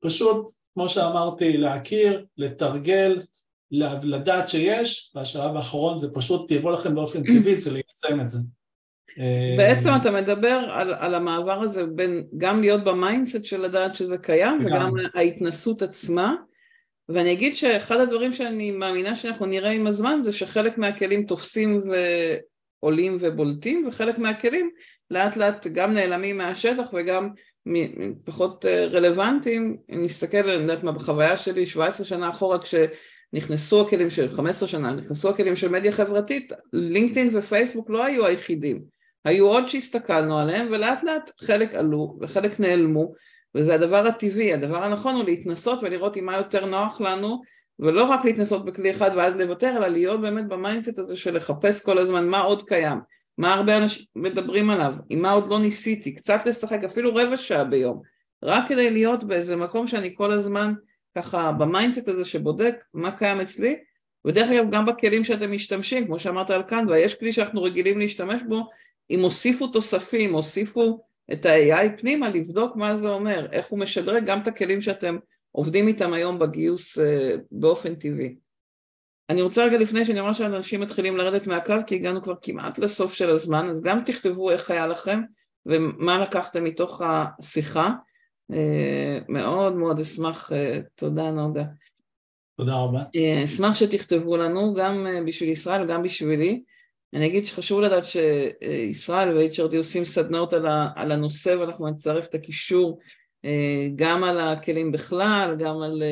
[0.00, 3.20] פשוט, כמו שאמרתי, להכיר, לתרגל,
[4.02, 8.38] לדעת שיש, והשלב האחרון זה פשוט יבוא לכם באופן טבעי, זה ליישם את זה.
[9.56, 14.18] בעצם אתה מדבר על, על המעבר הזה בין גם להיות ב mindset של לדעת שזה
[14.18, 16.34] קיים וגם, ההתנסות עצמה
[17.08, 21.82] ואני אגיד שאחד הדברים שאני מאמינה שאנחנו נראה עם הזמן זה שחלק מהכלים תופסים
[22.84, 24.70] ועולים ובולטים וחלק מהכלים
[25.10, 27.28] לאט לאט גם נעלמים מהשטח וגם
[28.24, 34.10] פחות אה, רלוונטיים, אם נסתכל, אני יודעת מה, בחוויה שלי 17 שנה אחורה כשנכנסו הכלים
[34.10, 38.82] של 15 שנה, נכנסו הכלים של מדיה חברתית, לינקדאין ופייסבוק לא היו היחידים,
[39.24, 43.12] היו עוד שהסתכלנו עליהם ולאט לאט חלק עלו וחלק נעלמו
[43.54, 47.40] וזה הדבר הטבעי, הדבר הנכון הוא להתנסות ולראות עם מה יותר נוח לנו
[47.78, 51.82] ולא רק להתנסות בכלי אחד ואז לוותר אלא להיות באמת ב mindset הזה של לחפש
[51.82, 52.98] כל הזמן מה עוד קיים
[53.38, 57.64] מה הרבה אנשים מדברים עליו, עם מה עוד לא ניסיתי, קצת לשחק אפילו רבע שעה
[57.64, 58.02] ביום,
[58.42, 60.72] רק כדי להיות באיזה מקום שאני כל הזמן
[61.16, 63.76] ככה ב mindset הזה שבודק מה קיים אצלי,
[64.24, 68.42] ודרך אגב גם בכלים שאתם משתמשים, כמו שאמרת על קנווה, יש כלי שאנחנו רגילים להשתמש
[68.48, 68.70] בו,
[69.10, 74.40] אם הוסיפו תוספים, הוסיפו את ה-AI פנימה, לבדוק מה זה אומר, איך הוא משדרג גם
[74.40, 75.16] את הכלים שאתם
[75.56, 77.02] עובדים איתם היום בגיוס uh,
[77.50, 78.36] באופן טבעי.
[79.30, 83.14] אני רוצה רגע לפני שאני אומר שאנשים מתחילים לרדת מהקו כי הגענו כבר כמעט לסוף
[83.14, 85.20] של הזמן אז גם תכתבו איך היה לכם
[85.66, 87.90] ומה לקחתם מתוך השיחה
[88.52, 91.64] אה, מאוד מאוד אשמח, אה, תודה נוגה.
[92.56, 93.02] תודה רבה.
[93.16, 96.62] אה, אשמח שתכתבו לנו גם בשביל ישראל וגם בשבילי.
[97.14, 100.52] אני אגיד שחשוב לדעת שישראל ו-HRD עושים סדנאות
[100.96, 102.98] על הנושא ואנחנו נצרף את הקישור
[103.96, 106.02] גם על הכלים בכלל, גם על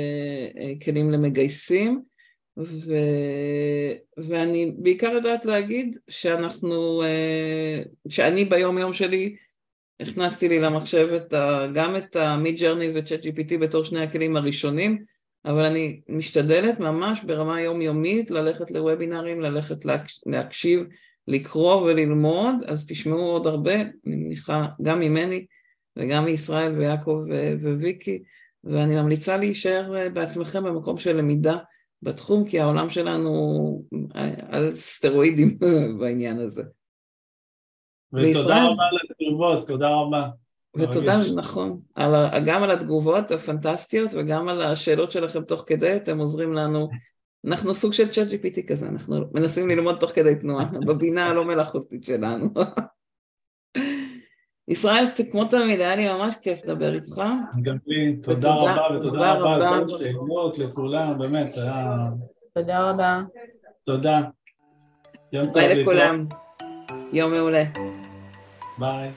[0.85, 2.03] כלים למגייסים.
[2.59, 2.95] ו...
[4.17, 9.37] ואני בעיקר יודעת להגיד שאנחנו, אה, שאני ביום יום שלי
[10.01, 11.67] הכנסתי לי למחשב את ה...
[11.75, 15.05] גם את ה-Mid Journey ו-Chat GPT בתור שני הכלים הראשונים,
[15.45, 20.21] אבל אני משתדלת ממש ברמה יומיומית ללכת לוובינרים, ללכת להקש...
[20.27, 20.81] להקשיב,
[21.29, 25.47] לקרוא וללמוד, אז תשמעו עוד הרבה, אני מניחה גם ממני
[25.97, 27.25] וגם מישראל ויעקב.
[27.63, 28.23] וויקי,
[28.65, 31.57] ואני ממליצה להישאר אה, בעצמכם במקום של למידה
[32.03, 33.85] בתחום, כי העולם שלנו
[34.49, 35.59] על סטרואידים
[36.01, 36.63] בעניין הזה.
[38.13, 38.67] ותודה וישראל...
[38.67, 40.29] רבה על התגובות, תודה רבה.
[40.77, 41.35] ותודה, מרגיש.
[41.35, 42.15] נכון, על,
[42.47, 46.89] גם על התגובות הפנטסטיות וגם על השאלות שלכם תוך כדי, אתם עוזרים לנו,
[47.47, 52.05] אנחנו סוג של צ'אט GPT כזה, אנחנו מנסים ללמוד תוך כדי תנועה, בבינה הלא מלאכותית
[52.05, 52.49] שלנו.
[54.69, 57.23] ישראל, כמו תמיד, היה לי ממש כיף לדבר איתך.
[57.63, 62.09] גם לי, תודה רבה ותודה רבה על כל השאלות לכולם, באמת, היה...
[62.55, 63.23] תודה רבה.
[63.85, 64.21] תודה.
[65.33, 66.27] יום טוב לכולם.
[67.13, 67.65] יום מעולה.
[68.79, 69.11] ביי.